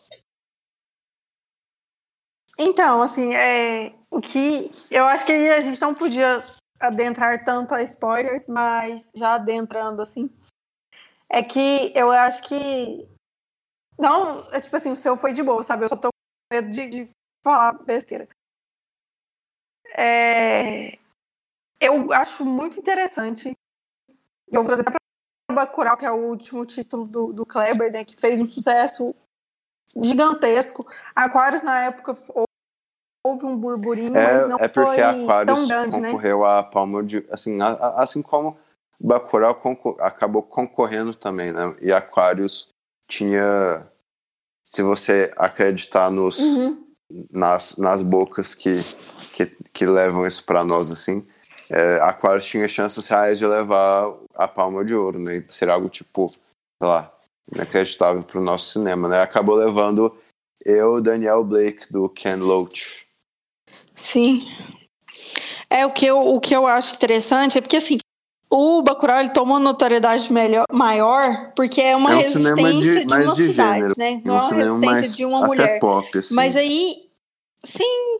[2.58, 6.42] então assim é o que eu acho que a gente não podia
[6.78, 10.30] adentrar tanto a spoilers mas já adentrando assim
[11.28, 13.08] é que eu acho que
[13.98, 15.84] não, é tipo assim, o seu foi de boa, sabe?
[15.84, 17.10] Eu só tô com medo de, de
[17.42, 18.28] falar besteira.
[19.96, 20.98] É...
[21.80, 23.52] Eu acho muito interessante
[24.48, 24.96] Eu vou trazer para
[25.56, 29.14] Bacurau, que é o último título do, do Kleber, né, que fez um sucesso
[30.02, 30.86] gigantesco.
[31.14, 32.16] Aquarius, na época,
[33.24, 36.10] houve um burburinho, É, mas não é porque foi Aquarius tão grande, né?
[36.10, 37.24] concorreu a Palma de.
[37.30, 38.58] Assim, a- a- assim como
[39.00, 41.74] Bacurau concor- acabou concorrendo também, né?
[41.80, 42.68] E Aquarius
[43.08, 43.86] tinha.
[44.64, 46.84] Se você acreditar nos, Uhum.
[47.30, 48.82] nas, nas bocas que,
[49.32, 51.24] que, que levam isso para nós, assim,
[51.70, 55.36] é, Aquarius tinha chances reais de levar a palma de ouro, né?
[55.36, 57.12] E ser algo tipo, sei lá,
[57.52, 59.20] inacreditável para o nosso cinema, né?
[59.20, 60.16] Acabou levando
[60.64, 63.06] eu, Daniel Blake, do Ken Loach.
[63.94, 64.46] Sim.
[65.70, 67.98] É o que eu, o que eu acho interessante é porque assim,
[68.50, 73.06] o Bacurau ele toma uma notoriedade melhor, maior porque é uma é um resistência de,
[73.06, 73.94] de, uma de cidade, gênero.
[73.98, 74.12] né?
[74.12, 75.78] É Não um é uma resistência mais de uma até mulher.
[75.80, 76.34] pop, assim.
[76.34, 77.08] Mas aí,
[77.64, 78.18] sim.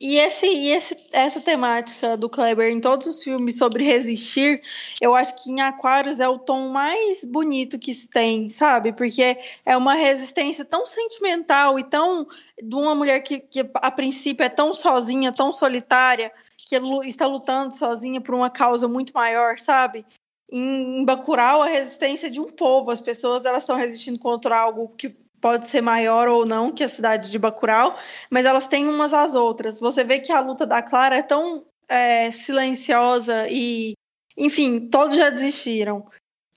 [0.00, 4.62] E, esse, e esse, essa temática do Kleber em todos os filmes sobre resistir,
[4.98, 8.94] eu acho que em Aquários é o tom mais bonito que se tem, sabe?
[8.94, 12.26] Porque é uma resistência tão sentimental e tão.
[12.62, 17.76] de uma mulher que, que a princípio é tão sozinha, tão solitária, que está lutando
[17.76, 20.06] sozinha por uma causa muito maior, sabe?
[20.50, 24.88] Em, em Bacurau, a resistência de um povo, as pessoas elas estão resistindo contra algo
[24.96, 27.98] que pode ser maior ou não que a cidade de Bacurau,
[28.30, 29.80] mas elas têm umas às outras.
[29.80, 33.94] Você vê que a luta da Clara é tão é, silenciosa e,
[34.36, 36.06] enfim, todos já desistiram,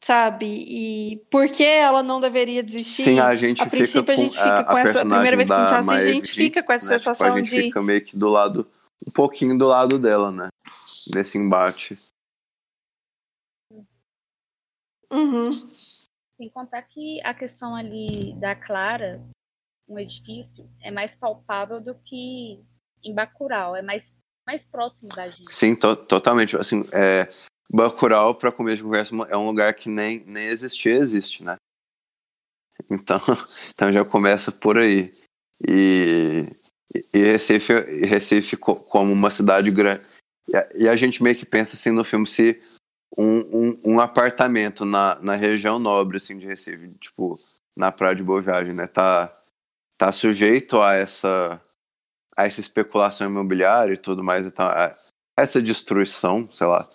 [0.01, 0.45] sabe?
[0.45, 3.03] E por que ela não deveria desistir?
[3.03, 5.05] Sim, a gente a fica princípio a com gente fica a, com a essa a
[5.05, 7.33] primeira vez que a gente assiste, a Maeve, gente fica com essa né, tipo, sensação
[7.33, 8.67] a gente de fica meio que do lado,
[9.07, 10.49] um pouquinho do lado dela, né?
[11.13, 11.97] Nesse embate.
[15.11, 15.49] Uhum.
[16.43, 19.23] Sem contar que a questão ali da Clara,
[19.87, 22.61] um edifício, é mais palpável do que
[23.01, 24.03] em Bacurau, é mais,
[24.45, 25.53] mais próximo da gente.
[25.53, 26.57] Sim, to- totalmente.
[26.57, 27.29] Assim, é,
[27.71, 31.55] Bacurau, para começo de conversa, é um lugar que nem, nem existia, existe, né?
[32.91, 33.19] Então,
[33.73, 35.13] então já começa por aí.
[35.65, 36.45] E,
[37.13, 37.71] e Recife,
[38.05, 40.03] Recife co- como uma cidade grande.
[40.49, 42.61] E a, e a gente meio que pensa assim no filme se
[43.17, 47.37] um, um, um apartamento na, na região nobre assim, de Recife, tipo,
[47.77, 48.87] na Praia de Boa Viagem, né?
[48.87, 49.33] Tá,
[49.97, 51.61] tá sujeito a essa,
[52.35, 54.45] a essa especulação imobiliária e tudo mais.
[54.45, 54.95] Então, a-
[55.37, 56.87] essa destruição, sei lá.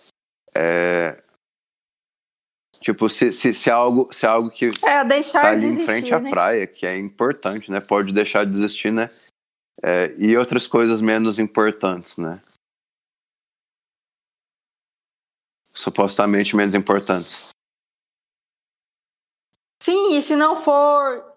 [0.55, 1.21] É,
[2.81, 4.71] tipo, se, se, se, é algo, se é algo que É,
[5.31, 6.29] tá ali em existir, frente à né?
[6.29, 7.79] praia, que é importante, né?
[7.79, 9.09] Pode deixar de existir, né?
[9.81, 12.41] É, e outras coisas menos importantes, né?
[15.71, 17.49] Supostamente menos importantes.
[19.81, 21.29] Sim, e se não for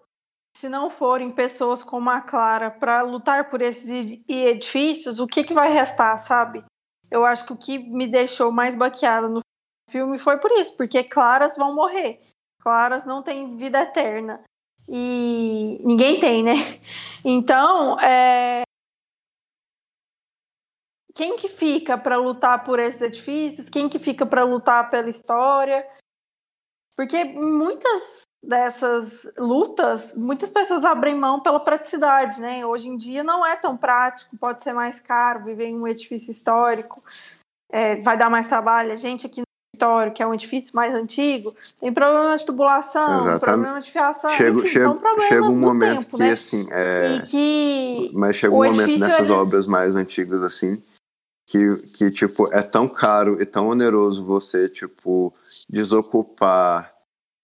[0.55, 5.43] se não forem pessoas como a Clara para lutar por esses ed- edifícios, o que,
[5.43, 6.63] que vai restar, sabe?
[7.09, 9.41] Eu acho que o que me deixou mais baqueada no
[9.89, 12.21] filme foi por isso, porque claras vão morrer.
[12.61, 14.41] Claras não têm vida eterna.
[14.87, 16.79] E ninguém tem, né?
[17.25, 18.63] Então, é...
[21.15, 23.69] quem que fica para lutar por esses edifícios?
[23.69, 25.87] Quem que fica para lutar pela história?
[26.95, 32.65] Porque muitas dessas lutas, muitas pessoas abrem mão pela praticidade, né?
[32.65, 36.29] Hoje em dia não é tão prático, pode ser mais caro viver em um edifício
[36.31, 37.01] histórico,
[37.71, 38.91] é, vai dar mais trabalho.
[38.91, 43.19] A gente aqui no escritório, que é um edifício mais antigo, tem problema de tubulação,
[43.19, 43.39] Exatamente.
[43.39, 46.31] problema de fiação, Chega, enfim, problemas chega um momento tempo, que, né?
[46.33, 50.83] assim, é, que Mas chega um momento nessas ele- obras mais antigas, assim,
[51.47, 55.33] que, que, tipo, é tão caro e tão oneroso você, tipo,
[55.69, 56.93] desocupar.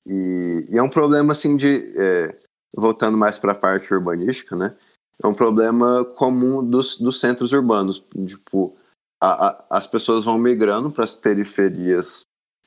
[0.07, 1.93] E, e é um problema, assim, de.
[1.95, 2.37] é,
[2.75, 4.75] voltando mais para a parte urbanística, né?
[5.21, 8.03] É um problema comum dos, dos centros urbanos.
[8.25, 8.77] Tipo,
[9.21, 12.21] a- a- as pessoas vão migrando para as periferias,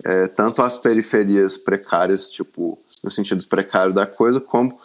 [0.05, 4.79] é, tanto as periferias precárias, tipo, no sentido precário da coisa, como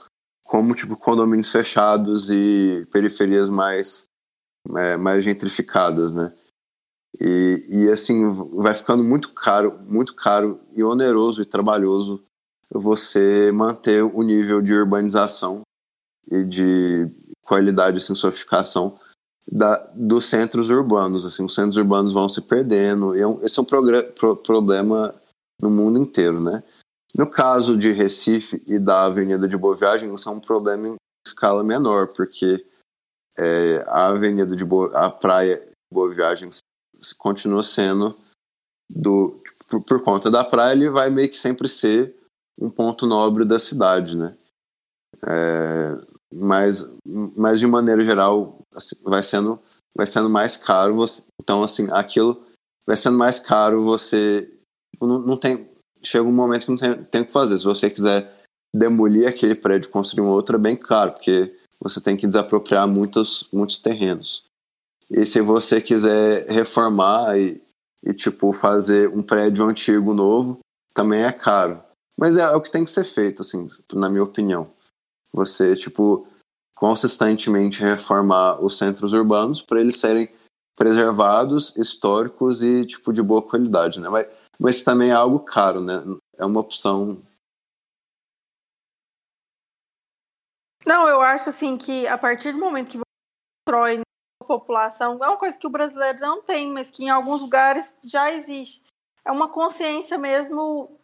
[0.47, 4.06] como tipo condomínios fechados e periferias mais
[4.75, 6.33] é, mais gentrificadas, né?
[7.19, 12.23] E, e assim vai ficando muito caro, muito caro e oneroso e trabalhoso
[12.69, 15.61] você manter o nível de urbanização
[16.29, 17.09] e de
[17.41, 18.99] qualidade, assim, sofisticação
[19.49, 21.25] da, dos centros urbanos.
[21.25, 23.15] Assim, os centros urbanos vão se perdendo.
[23.15, 25.15] E é um- esse é um pro- problema
[25.61, 26.61] no mundo inteiro, né?
[27.15, 30.95] No caso de Recife e da Avenida de Boa Viagem, isso é um problema em
[31.25, 32.63] escala menor, porque
[33.37, 36.49] é, a Avenida de Boa, a praia de Boa Viagem
[37.17, 38.17] continua sendo
[38.89, 42.15] do por, por conta da praia, ele vai meio que sempre ser
[42.59, 44.35] um ponto nobre da cidade, né?
[45.25, 45.97] É,
[46.33, 46.89] mas,
[47.35, 49.59] mas de maneira geral, assim, vai sendo
[49.95, 52.45] vai sendo mais caro você, então assim aquilo
[52.85, 54.49] vai sendo mais caro você
[54.97, 55.69] tipo, não, não tem.
[56.03, 57.57] Chega um momento que não tem, tem o que fazer.
[57.57, 58.31] Se você quiser
[58.75, 63.47] demolir aquele prédio construir um outro, é bem caro, porque você tem que desapropriar muitos,
[63.51, 64.43] muitos terrenos.
[65.09, 67.61] E se você quiser reformar e,
[68.03, 70.59] e tipo, fazer um prédio antigo novo,
[70.93, 71.81] também é caro.
[72.19, 74.69] Mas é, é o que tem que ser feito, assim, na minha opinião.
[75.31, 76.27] Você, tipo,
[76.75, 80.29] consistentemente reformar os centros urbanos para eles serem
[80.75, 84.09] preservados, históricos e tipo de boa qualidade, né?
[84.09, 84.27] Mas,
[84.59, 86.03] mas também é algo caro, né?
[86.37, 87.17] É uma opção.
[90.87, 93.03] Não, eu acho assim que a partir do momento que você
[93.67, 93.99] constrói
[94.41, 97.99] a população, é uma coisa que o brasileiro não tem, mas que em alguns lugares
[98.05, 98.81] já existe.
[99.25, 100.97] É uma consciência mesmo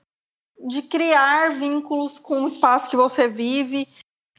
[0.57, 3.86] de criar vínculos com o espaço que você vive,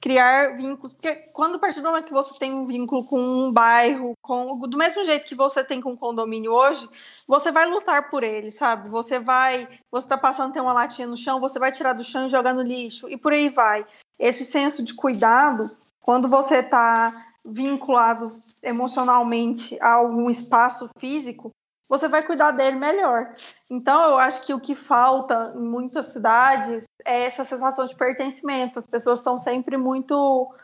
[0.04, 3.50] criar vínculos, porque quando a partir do momento que você tem um vínculo com um
[3.50, 6.86] bairro, com do mesmo jeito que você tem com um condomínio hoje,
[7.26, 8.90] você vai lutar por ele, sabe?
[8.90, 12.26] Você vai, você tá passando tem uma latinha no chão, você vai tirar do chão
[12.26, 13.86] e jogar no lixo e por aí vai.
[14.18, 17.10] Esse senso de cuidado, quando você está
[17.42, 18.30] vinculado
[18.62, 21.50] emocionalmente a algum espaço físico,
[21.88, 23.32] você vai cuidar dele melhor.
[23.70, 28.78] Então, eu acho que o que falta em muitas cidades é essa sensação de pertencimento.
[28.78, 30.54] As pessoas estão sempre muito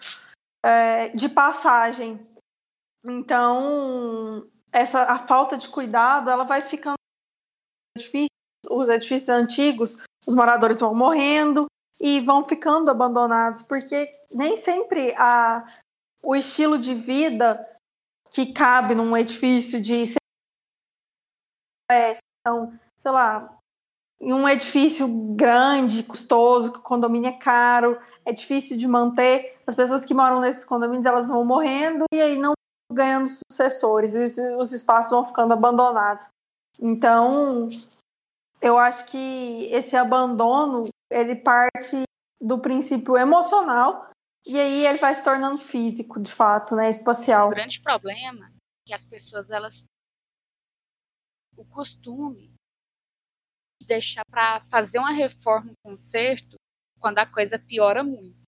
[0.65, 2.21] é, de passagem.
[3.05, 6.97] Então, essa a falta de cuidado, ela vai ficando
[7.97, 8.29] difícil.
[8.69, 11.67] Os edifícios antigos, os moradores vão morrendo
[11.99, 15.65] e vão ficando abandonados, porque nem sempre a,
[16.23, 17.67] o estilo de vida
[18.31, 20.15] que cabe num edifício de
[22.41, 23.59] então, sei lá,
[24.21, 29.59] em um edifício grande, custoso, que o condomínio é caro, é difícil de manter.
[29.67, 32.53] As pessoas que moram nesses condomínios, elas vão morrendo e aí não
[32.93, 36.29] ganhando sucessores, os, os espaços vão ficando abandonados.
[36.81, 37.69] Então,
[38.61, 42.03] eu acho que esse abandono, ele parte
[42.41, 44.11] do princípio emocional
[44.47, 47.49] e aí ele vai se tornando físico, de fato, né, espacial.
[47.49, 48.51] O grande problema é
[48.87, 49.85] que as pessoas elas
[51.61, 52.55] o costume
[53.81, 56.57] de deixar para fazer uma reforma, um conserto,
[56.99, 58.41] quando a coisa piora muito,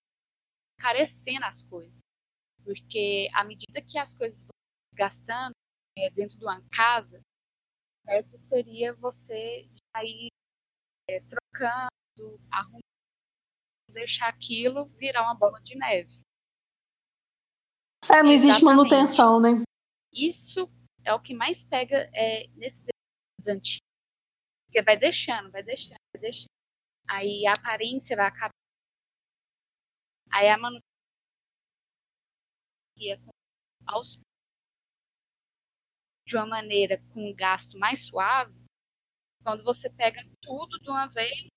[0.78, 2.00] carecendo as coisas.
[2.64, 4.52] Porque à medida que as coisas vão
[4.94, 5.52] gastando
[5.98, 7.20] é, dentro de uma casa,
[8.06, 10.28] certo seria você já ir
[11.08, 12.80] é, trocando, arrumando,
[13.90, 16.22] deixar aquilo virar uma bola de neve.
[18.10, 18.64] É, não existe Exatamente.
[18.64, 19.62] manutenção, né?
[20.12, 20.70] Isso
[21.04, 22.91] é o que mais pega é, nesses
[23.46, 23.80] antigos.
[24.66, 26.46] Porque vai deixando, vai deixando, vai deixando.
[27.08, 28.50] Aí a aparência vai acabar.
[30.32, 30.82] Aí a manutenção
[33.86, 34.18] aos
[36.26, 38.54] de uma maneira com um gasto mais suave,
[39.42, 41.48] quando você pega tudo de uma vez,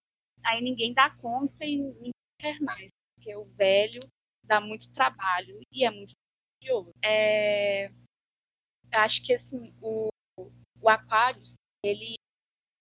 [0.43, 4.01] aí ninguém dá conta e ninguém quer mais, porque o velho
[4.43, 6.13] dá muito trabalho e é muito
[6.59, 6.91] curioso.
[7.03, 7.91] É,
[8.91, 10.89] acho que assim, o, o
[11.85, 12.15] ele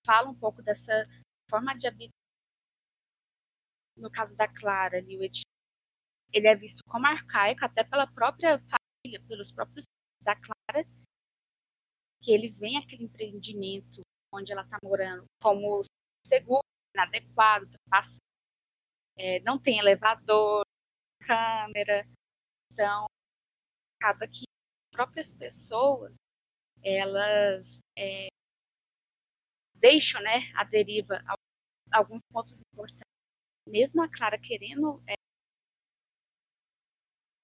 [0.07, 0.93] fala um pouco dessa
[1.51, 2.15] forma de habitar.
[3.97, 5.23] No caso da Clara, ali, o
[6.33, 9.85] ele é visto como arcaico até pela própria família, pelos próprios
[10.25, 10.85] da Clara,
[12.21, 14.03] que eles veem aquele empreendimento
[14.33, 15.83] onde ela está morando como
[16.27, 17.71] seguro, inadequado,
[19.17, 20.65] é, não tem elevador,
[21.21, 22.05] câmera,
[22.73, 23.07] então
[24.01, 26.13] acaba que as próprias pessoas
[26.83, 28.29] elas é,
[29.75, 31.23] deixam né, a deriva
[31.93, 33.05] alguns pontos importantes.
[33.67, 35.03] Mesmo a Clara querendo.
[35.07, 35.15] É,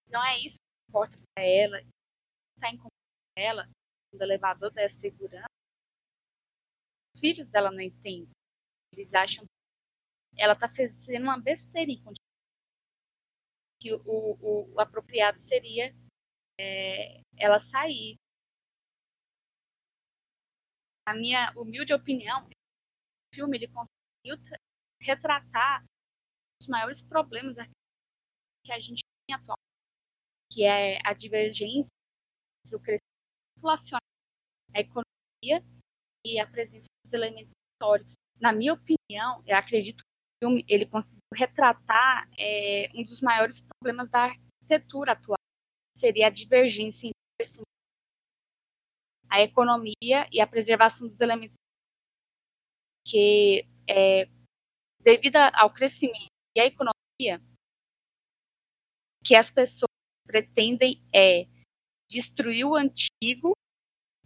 [0.09, 1.81] não é isso que importa para ela,
[2.57, 2.91] está incomodando
[3.37, 3.68] ela,
[4.12, 5.47] o elevador da segurança.
[7.14, 8.31] Os filhos dela não entendem.
[8.93, 12.03] Eles acham que ela está fazendo uma besteira em
[13.81, 15.95] que o, o, o apropriado seria
[16.59, 18.18] é, ela sair
[21.07, 24.36] na minha humilde opinião, o filme ele conseguiu
[25.01, 25.84] retratar
[26.61, 27.57] os maiores problemas
[28.64, 29.61] que a gente tem atualmente,
[30.53, 31.88] que é a divergência
[32.64, 33.01] entre o crescimento
[33.57, 34.01] populacional,
[34.74, 35.64] a economia
[36.24, 38.14] e a presença dos elementos históricos.
[38.38, 43.61] Na minha opinião, eu acredito que o filme ele conseguiu retratar é, um dos maiores
[43.61, 45.38] problemas da arquitetura atual,
[45.96, 47.70] seria a divergência entre o crescimento
[49.31, 51.57] a economia e a preservação dos elementos
[53.07, 54.28] que, é,
[55.01, 57.41] devido ao crescimento e à economia,
[59.24, 59.91] que as pessoas
[60.26, 61.47] pretendem é
[62.09, 63.53] destruir o antigo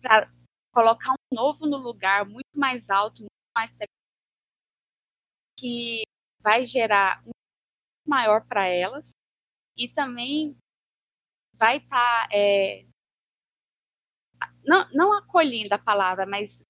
[0.01, 0.33] para
[0.73, 3.71] colocar um novo no lugar muito mais alto, muito mais
[5.59, 6.03] que
[6.41, 7.31] vai gerar um
[8.07, 9.11] maior para elas
[9.77, 10.57] e também
[11.55, 12.87] vai estar tá, é,
[14.65, 16.63] não, não acolhendo a palavra, mas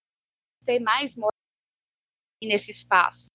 [0.64, 1.14] ter mais
[2.42, 3.26] nesse espaço.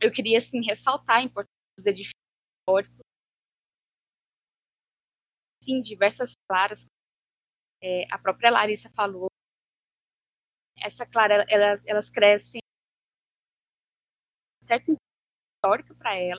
[0.00, 2.14] Eu queria assim ressaltar a importância dos edifícios
[2.60, 3.00] históricos.
[5.62, 6.86] Sim, diversas claras,
[7.82, 9.28] é, a própria Larissa falou.
[10.76, 12.60] Essa clara, elas, elas crescem
[14.66, 14.92] certo
[15.58, 16.38] histórico para elas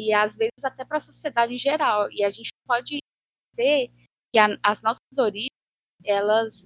[0.00, 2.10] e às vezes até para a sociedade em geral.
[2.10, 2.98] E a gente pode
[3.50, 3.90] dizer
[4.32, 5.50] que a, as nossas origens
[6.04, 6.64] elas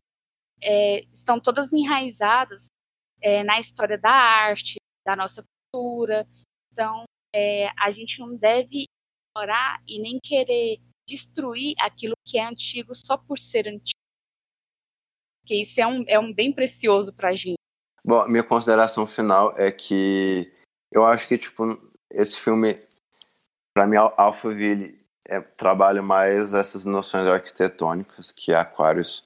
[0.62, 2.64] é, estão todas enraizadas
[3.20, 6.26] é, na história da arte, da nossa cultura.
[6.72, 7.04] Então,
[7.34, 8.86] é, a gente não deve
[9.34, 14.00] ignorar e nem querer destruir aquilo que é antigo só por ser antigo.
[15.40, 17.56] Porque isso é um, é um bem precioso para a gente.
[18.04, 20.52] Bom, minha consideração final é que
[20.92, 21.64] eu acho que, tipo,
[22.10, 22.74] esse filme,
[23.74, 24.95] para mim, Alphaville
[25.28, 25.40] é,
[26.00, 29.24] mais essas noções arquitetônicas que Aquários.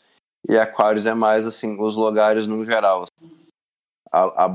[0.48, 3.05] E Aquários é mais, assim, os lugares no geral.
[3.05, 3.30] Assim.
[4.11, 4.48] A, a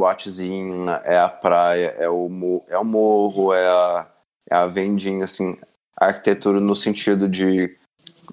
[1.06, 2.30] é a praia, é o,
[2.68, 4.08] é o morro, é a,
[4.50, 5.58] é a vendinha, assim.
[5.96, 7.78] A arquitetura no sentido de,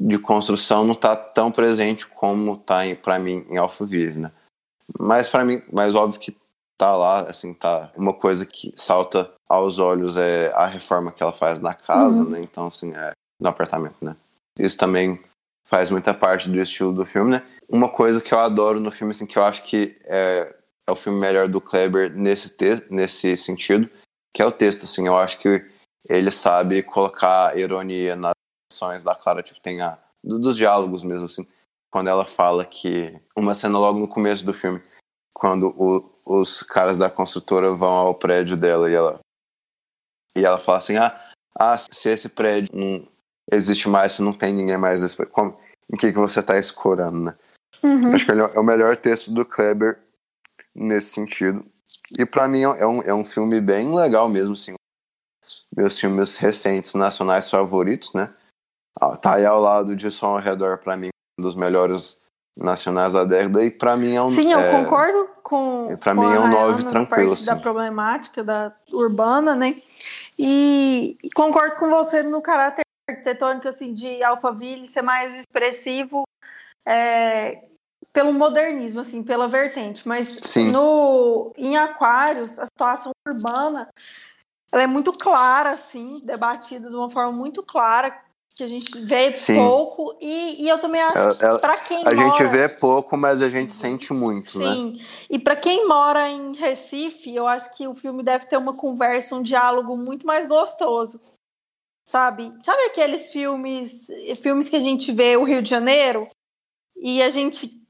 [0.01, 4.33] de construção não está tão presente como está para mim em Alphaville, né?
[4.99, 6.37] Mas para mim, mais óbvio que
[6.83, 11.33] tá lá, assim, tá uma coisa que salta aos olhos é a reforma que ela
[11.33, 12.31] faz na casa, uhum.
[12.31, 12.41] né?
[12.41, 14.17] Então, assim, é no apartamento, né?
[14.59, 15.23] Isso também
[15.65, 17.47] faz muita parte do estilo do filme, né?
[17.69, 20.57] Uma coisa que eu adoro no filme, assim, que eu acho que é,
[20.89, 23.89] é o filme melhor do Kleber nesse, te nesse sentido,
[24.35, 25.65] que é o texto, assim, eu acho que
[26.09, 28.33] ele sabe colocar ironia nas
[28.73, 31.47] ações da Clara, tipo, tem a, dos diálogos mesmo, assim,
[31.93, 34.83] quando ela fala que, uma cena logo no começo do filme,
[35.33, 39.21] quando o, os caras da construtora vão ao prédio dela e ela
[40.37, 43.07] e ela fala assim ah, ah se esse prédio não
[43.51, 45.59] existe mais se não tem ninguém mais nesse prédio como,
[45.93, 47.37] em que que você está escorando né?
[47.83, 48.15] Uhum.
[48.15, 49.99] acho que é o melhor texto do Kleber
[50.75, 51.65] nesse sentido.
[52.19, 54.75] E para mim é um, é um filme bem legal mesmo assim.
[55.77, 58.33] Meus filmes recentes nacionais favoritos né?
[59.01, 61.09] Ah, tá aí ao lado de Som ao Redor para mim
[61.39, 62.22] um dos melhores
[62.57, 66.25] nacionais da década e para mim é um sim eu é, concordo com para mim
[66.25, 67.47] é um 9 tranquilo assim.
[67.47, 69.77] da problemática da urbana né
[70.39, 76.25] e, e, concordo com você no caráter arquitetônico assim de Alphaville ser mais expressivo
[76.87, 77.63] é,
[78.13, 80.71] pelo modernismo assim pela vertente mas sim.
[80.71, 83.89] no em Aquários a situação urbana
[84.71, 88.15] ela é muito clara assim debatida de uma forma muito clara
[88.55, 89.57] que a gente vê Sim.
[89.57, 92.17] pouco e, e eu também acho que para quem a mora...
[92.17, 94.75] gente vê pouco mas a gente sente muito né?
[94.75, 94.93] Sim.
[94.93, 98.75] né e para quem mora em Recife eu acho que o filme deve ter uma
[98.75, 101.21] conversa um diálogo muito mais gostoso
[102.07, 104.07] sabe sabe aqueles filmes
[104.43, 106.29] filmes que a gente vê o Rio de Janeiro
[106.97, 107.82] e a gente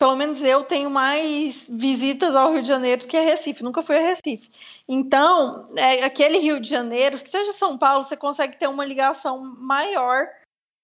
[0.00, 3.82] pelo menos eu tenho mais visitas ao Rio de Janeiro do que a Recife, nunca
[3.82, 4.50] fui a Recife.
[4.88, 10.26] Então, é, aquele Rio de Janeiro, seja São Paulo, você consegue ter uma ligação maior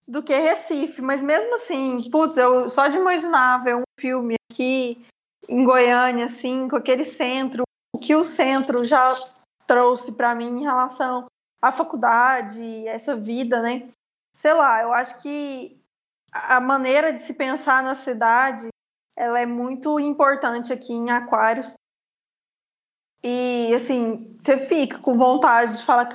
[0.07, 1.01] do que Recife.
[1.01, 5.03] Mas mesmo assim, putz, eu só de imaginar ver um filme aqui
[5.49, 7.63] em Goiânia, assim, com aquele centro,
[7.95, 9.15] o que o centro já
[9.67, 11.25] trouxe para mim em relação
[11.63, 13.89] à faculdade, essa vida, né?
[14.37, 15.81] Sei lá, eu acho que
[16.31, 18.69] a maneira de se pensar na cidade
[19.17, 21.75] ela é muito importante aqui em Aquários.
[23.25, 26.13] E, assim, você fica com vontade de falar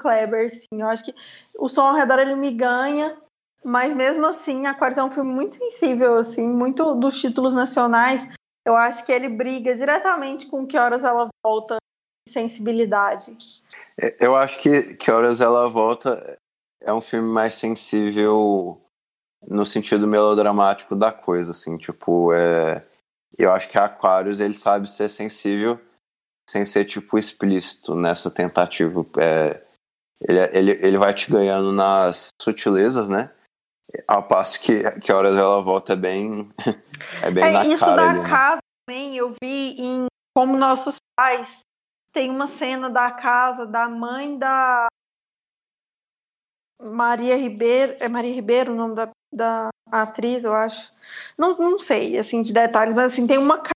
[0.00, 0.80] Kleber, sim.
[0.80, 1.14] Eu acho que
[1.58, 3.20] o som ao redor ele me ganha,
[3.64, 8.26] mas mesmo assim, Aquários é um filme muito sensível, assim, muito dos títulos nacionais.
[8.66, 11.76] Eu acho que ele briga diretamente com Que Horas Ela Volta
[12.28, 13.36] sensibilidade.
[14.00, 16.38] É, eu acho que Que Horas Ela Volta
[16.82, 18.80] é um filme mais sensível
[19.46, 22.84] no sentido melodramático da coisa, assim, tipo, é...
[23.36, 25.80] eu acho que Aquarius, ele sabe ser sensível
[26.48, 29.62] sem ser, tipo, explícito nessa tentativa, é...
[30.20, 33.30] ele, ele, ele vai te ganhando nas sutilezas, né,
[34.06, 36.50] ao passo que, que horas ela volta é bem,
[37.22, 38.28] é bem é, na isso cara da ali, né?
[38.28, 40.06] casa também, eu vi em
[40.36, 41.60] Como Nossos Pais,
[42.12, 44.86] tem uma cena da casa da mãe da
[46.80, 50.92] Maria Ribeiro, é Maria Ribeiro o nome da, da atriz, eu acho.
[51.36, 53.72] Não, não sei, assim, de detalhes, mas assim, tem uma casa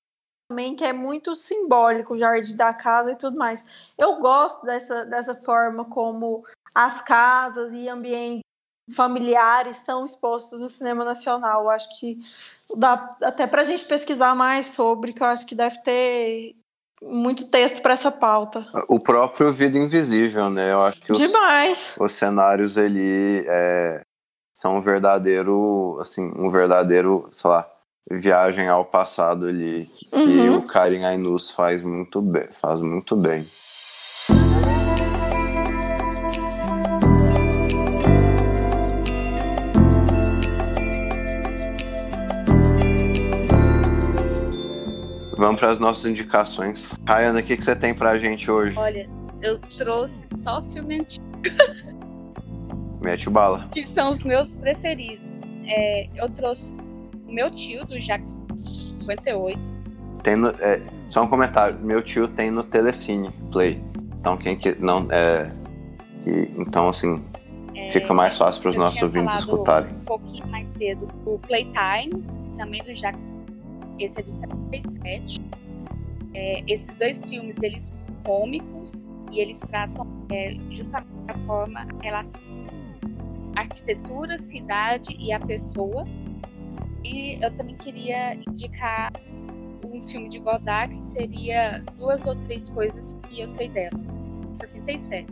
[0.49, 3.65] também que é muito simbólico, o jardim da casa e tudo mais.
[3.97, 8.43] Eu gosto dessa, dessa forma como as casas e ambientes
[8.95, 11.65] familiares são expostos no cinema nacional.
[11.65, 12.19] Eu acho que
[12.77, 16.55] dá até para a gente pesquisar mais sobre, que eu acho que deve ter
[17.03, 18.67] muito texto para essa pauta.
[18.89, 20.73] O próprio Vida Invisível, né?
[20.73, 21.95] Eu acho que os, Demais.
[21.99, 24.03] os cenários ali é,
[24.63, 27.69] são um verdadeiro, assim, um verdadeiro, sei lá,
[28.09, 30.59] viagem ao passado ali que Uhum.
[30.59, 33.45] o Karim Ainus faz muito bem, faz muito bem.
[45.37, 46.99] Vamos para as nossas indicações.
[47.07, 48.79] Rayana, o que, que você tem pra gente hoje?
[48.79, 49.09] Olha,
[49.41, 51.25] eu trouxe só filme antigo,
[53.03, 53.69] Mete o bala.
[53.73, 55.25] que são os meus preferidos.
[55.67, 56.75] É, eu trouxe
[57.27, 58.47] o meu tio, do Jackson
[59.01, 59.59] 58.
[60.23, 61.79] Tem no- é, só um comentário.
[61.81, 63.83] Meu tio tem no Telecine Play.
[64.21, 65.51] Então quem que não é.
[66.27, 67.25] e- então assim
[67.91, 69.91] fica mais fácil para os nossos ouvintes escutarem.
[69.93, 72.23] Um pouquinho mais cedo, o Playtime,
[72.57, 73.21] também do Jackson.
[73.99, 75.43] Esse é de 77.
[76.35, 78.95] É, esses dois filmes, eles são cômicos
[79.33, 82.41] e eles tratam é, justamente da forma, a relação
[83.57, 86.07] arquitetura, cidade e a pessoa.
[87.05, 89.13] E eu também queria indicar
[89.85, 94.01] um filme de Godard que seria duas ou três coisas que eu sei dela.
[94.55, 95.27] 67.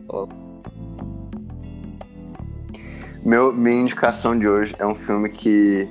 [3.25, 5.89] Meu, minha indicação de hoje é um filme que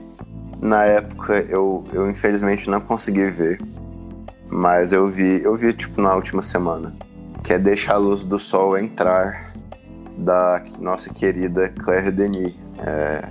[0.61, 3.59] na época eu, eu infelizmente não consegui ver.
[4.49, 6.93] Mas eu vi, eu vi tipo na última semana.
[7.43, 9.48] Que é Deixa a Luz do Sol Entrar,
[10.19, 12.53] da nossa querida Claire Denis.
[12.77, 13.27] É,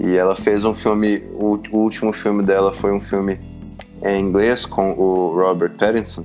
[0.00, 3.40] e ela fez um filme, o, o último filme dela foi um filme
[4.02, 6.24] em inglês com o Robert Pattinson.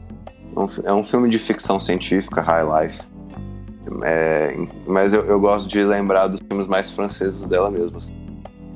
[0.56, 3.02] Um é um filme de ficção científica, High Life.
[4.04, 4.56] É,
[4.88, 7.98] mas eu, eu gosto de lembrar dos filmes mais franceses dela mesmo.
[7.98, 8.14] assim.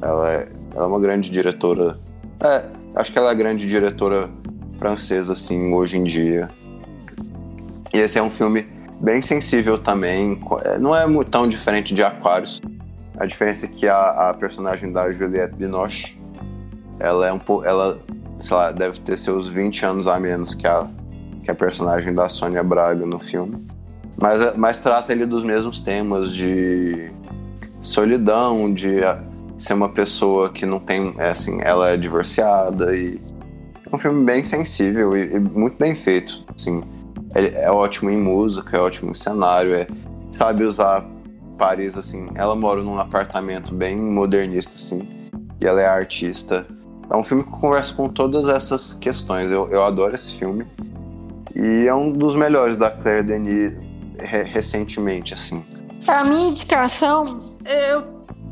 [0.01, 1.99] Ela é, ela é uma grande diretora.
[2.39, 4.29] É, acho que ela é a grande diretora
[4.77, 6.49] francesa, assim, hoje em dia.
[7.93, 8.67] E esse é um filme
[8.99, 10.39] bem sensível também.
[10.63, 12.61] é, Não é tão diferente de Aquarius.
[13.17, 16.19] A diferença é que a, a personagem da Juliette Binoche,
[16.99, 17.65] ela é um pouco.
[17.65, 17.99] Ela,
[18.37, 20.87] sei lá, deve ter seus 20 anos a menos que a,
[21.43, 23.65] que a personagem da Sônia Braga no filme.
[24.19, 27.11] Mas, mas trata ele dos mesmos temas de
[27.81, 29.23] solidão, de ah,
[29.57, 33.21] ser uma pessoa que não tem, é, assim, ela é divorciada e
[33.85, 36.83] é um filme bem sensível e, e muito bem feito, assim,
[37.37, 39.85] ele é ótimo em música, é ótimo em cenário, é,
[40.31, 41.05] sabe usar
[41.57, 45.07] Paris, assim, ela mora num apartamento bem modernista, assim,
[45.61, 46.65] e ela é artista.
[47.09, 50.65] É um filme que conversa com todas essas questões, eu, eu adoro esse filme.
[51.55, 53.73] E é um dos melhores da Claire Denis
[54.19, 55.65] re- recentemente, assim.
[56.07, 58.03] A minha indicação, eu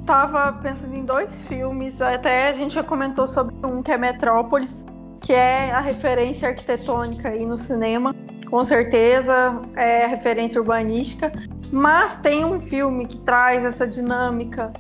[0.05, 4.85] tava pensando em dois filmes, até a gente já comentou sobre um que é Metrópolis,
[5.21, 8.15] que é a referência arquitetônica aí no cinema,
[8.55, 11.29] com certeza é referência urbanística,
[11.73, 14.71] mas tem um filme que traz essa dinâmica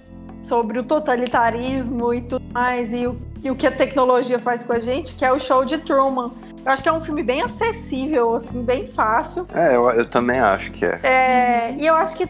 [0.41, 4.71] sobre o totalitarismo e tudo mais, e o, e o que a tecnologia faz com
[4.71, 6.31] a gente, que é o Show de Truman.
[6.65, 9.45] Eu acho que é um filme bem acessível, assim, bem fácil.
[9.53, 10.99] É, eu, eu também acho que é.
[11.03, 12.25] É, e eu acho que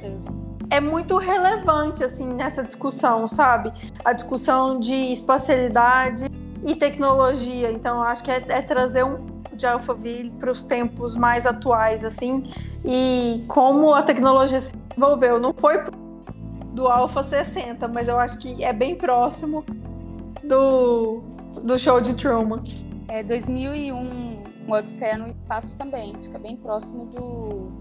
[0.71, 3.71] é muito relevante assim nessa discussão, sabe?
[4.03, 6.25] A discussão de espacialidade
[6.65, 7.71] e tecnologia.
[7.71, 11.45] Então, eu acho que é, é trazer um pouco de Alphaville para os tempos mais
[11.45, 12.51] atuais, assim,
[12.83, 15.39] e como a tecnologia se desenvolveu.
[15.39, 15.83] Não foi
[16.73, 19.63] do Alpha 60, mas eu acho que é bem próximo
[20.43, 21.23] do,
[21.63, 22.61] do show de Truman.
[23.07, 26.13] É 2001, um Odisseia no Espaço também.
[26.21, 27.71] Fica bem próximo do,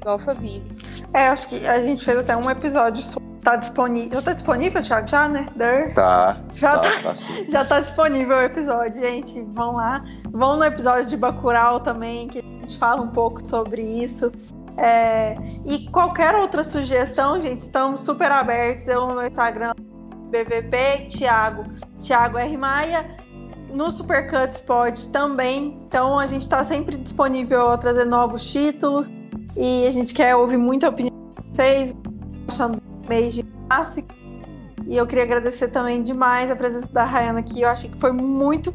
[0.00, 0.64] do Alphaville.
[1.12, 3.33] É, acho que a gente fez até um episódio sobre.
[3.44, 4.16] Tá disponível.
[4.16, 5.06] Já tá disponível, Thiago?
[5.06, 5.44] Já, né?
[5.54, 5.92] Der.
[5.92, 7.02] Tá, Já tá, tá.
[7.02, 7.14] tá.
[7.46, 9.38] Já tá disponível o episódio, gente.
[9.52, 10.02] Vão lá.
[10.30, 14.32] Vão no episódio de Bacurau também, que a gente fala um pouco sobre isso.
[14.78, 18.88] É, e qualquer outra sugestão, gente, estamos super abertos.
[18.88, 19.74] Eu no meu Instagram,
[20.30, 21.64] BVP, Thiago,
[22.02, 22.56] Thiago R.
[22.56, 23.14] Maia.
[23.74, 25.82] No Supercuts Pod também.
[25.86, 29.10] Então a gente está sempre disponível a trazer novos títulos.
[29.54, 31.94] E a gente quer ouvir muita opinião de vocês,
[32.48, 34.14] achando mês de clássico.
[34.86, 37.62] E eu queria agradecer também demais a presença da Rayana aqui.
[37.62, 38.74] Eu achei que foi muito,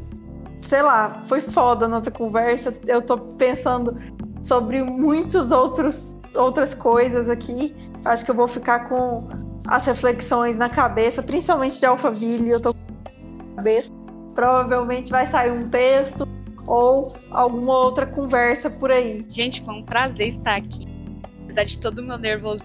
[0.61, 2.75] sei lá, foi foda a nossa conversa.
[2.87, 3.97] Eu tô pensando
[4.41, 7.75] sobre muitos outros outras coisas aqui.
[8.05, 9.27] Acho que eu vou ficar com
[9.67, 12.49] as reflexões na cabeça, principalmente de Alphaville.
[12.49, 12.79] Eu tô com
[13.49, 13.91] na cabeça.
[14.33, 16.27] Provavelmente vai sair um texto
[16.65, 19.25] ou alguma outra conversa por aí.
[19.29, 20.87] Gente, foi um prazer estar aqui.
[21.43, 22.63] Apesar de todo o meu nervoso.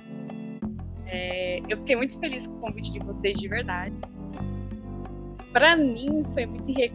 [1.15, 3.95] É, eu fiquei muito feliz com o convite de vocês, de verdade.
[5.53, 6.93] Pra mim, foi muito enri-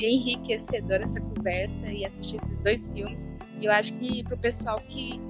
[0.00, 3.28] enriquecedor essa conversa e assistir esses dois filmes.
[3.60, 5.20] E eu acho que para o pessoal que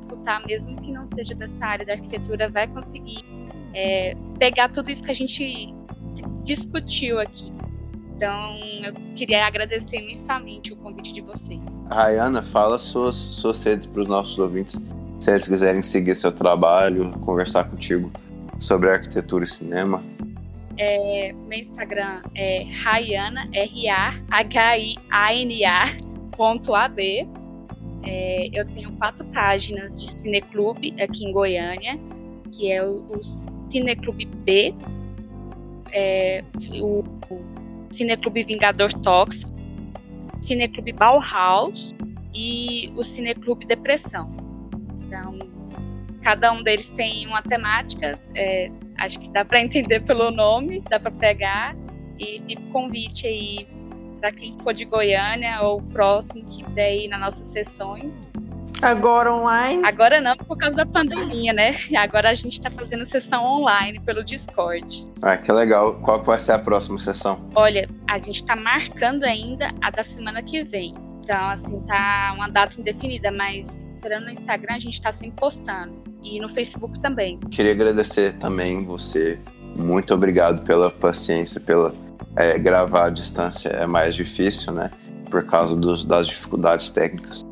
[0.00, 3.22] escutar, mesmo que não seja dessa área da arquitetura, vai conseguir
[3.74, 5.74] é, pegar tudo isso que a gente
[6.44, 7.52] discutiu aqui.
[8.16, 11.82] Então, eu queria agradecer imensamente o convite de vocês.
[11.90, 14.80] Rayana, fala suas, suas redes para os nossos ouvintes,
[15.20, 18.10] se eles quiserem seguir seu trabalho, conversar contigo
[18.58, 20.02] sobre arquitetura e cinema.
[20.78, 24.30] É, meu Instagram é Rayana, R-A-H-I-A-N-A,
[26.34, 27.28] ponto A-B.
[28.02, 32.00] É, eu tenho quatro páginas de cineclube aqui em Goiânia,
[32.50, 33.20] que é o, o
[33.70, 34.74] Cineclube B,
[35.92, 36.42] é,
[36.80, 37.40] o, o
[37.90, 39.52] Cineclube Vingador Tóxico,
[40.40, 41.94] Cineclube Bauhaus
[42.34, 44.49] e o Cineclube Depressão.
[45.10, 45.36] Então,
[46.22, 51.00] cada um deles tem uma temática, é, acho que dá para entender pelo nome, dá
[51.00, 51.74] para pegar
[52.16, 53.66] e fica o convite aí
[54.20, 58.30] para quem for de Goiânia ou próximo que quiser ir nas nossas sessões.
[58.80, 59.82] Agora online?
[59.84, 61.76] Agora não, por causa da pandemia, né?
[61.96, 65.06] Agora a gente está fazendo sessão online pelo Discord.
[65.20, 65.94] Ah, que legal.
[66.00, 67.50] Qual vai ser a próxima sessão?
[67.54, 70.94] Olha, a gente está marcando ainda a da semana que vem.
[71.22, 75.92] Então, assim, tá uma data indefinida, mas entrando no Instagram a gente está sempre postando.
[76.22, 77.38] E no Facebook também.
[77.50, 79.38] Queria agradecer também você.
[79.76, 81.94] Muito obrigado pela paciência, pela
[82.34, 84.90] é, gravar à distância é mais difícil, né?
[85.30, 87.42] Por causa dos, das dificuldades técnicas.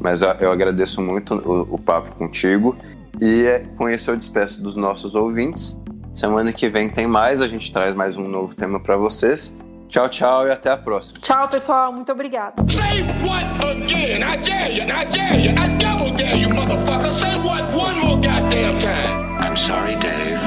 [0.00, 2.76] Mas eu agradeço muito o, o papo contigo.
[3.20, 5.78] E é, com isso eu despeço dos nossos ouvintes.
[6.14, 9.54] Semana que vem tem mais, a gente traz mais um novo tema para vocês.
[9.88, 11.18] Tchau, tchau e até a próxima.
[11.20, 11.92] Tchau, pessoal.
[11.92, 12.70] Muito obrigado.
[12.70, 14.22] Say what again?
[14.22, 14.82] I dare you.
[14.82, 15.50] I dare you.
[15.56, 17.12] I double dare you, motherfucker.
[17.14, 19.38] Say what one more goddamn time.
[19.40, 20.38] I'm sorry, Dave.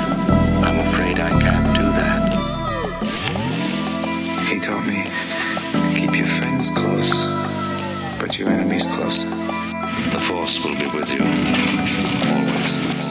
[0.64, 2.22] I'm afraid I can't do that.
[4.48, 5.04] He told me,
[5.96, 7.28] keep your friends close,
[8.20, 9.28] but your enemies closer.
[10.12, 11.24] The Force will be with you.
[12.30, 13.11] Always.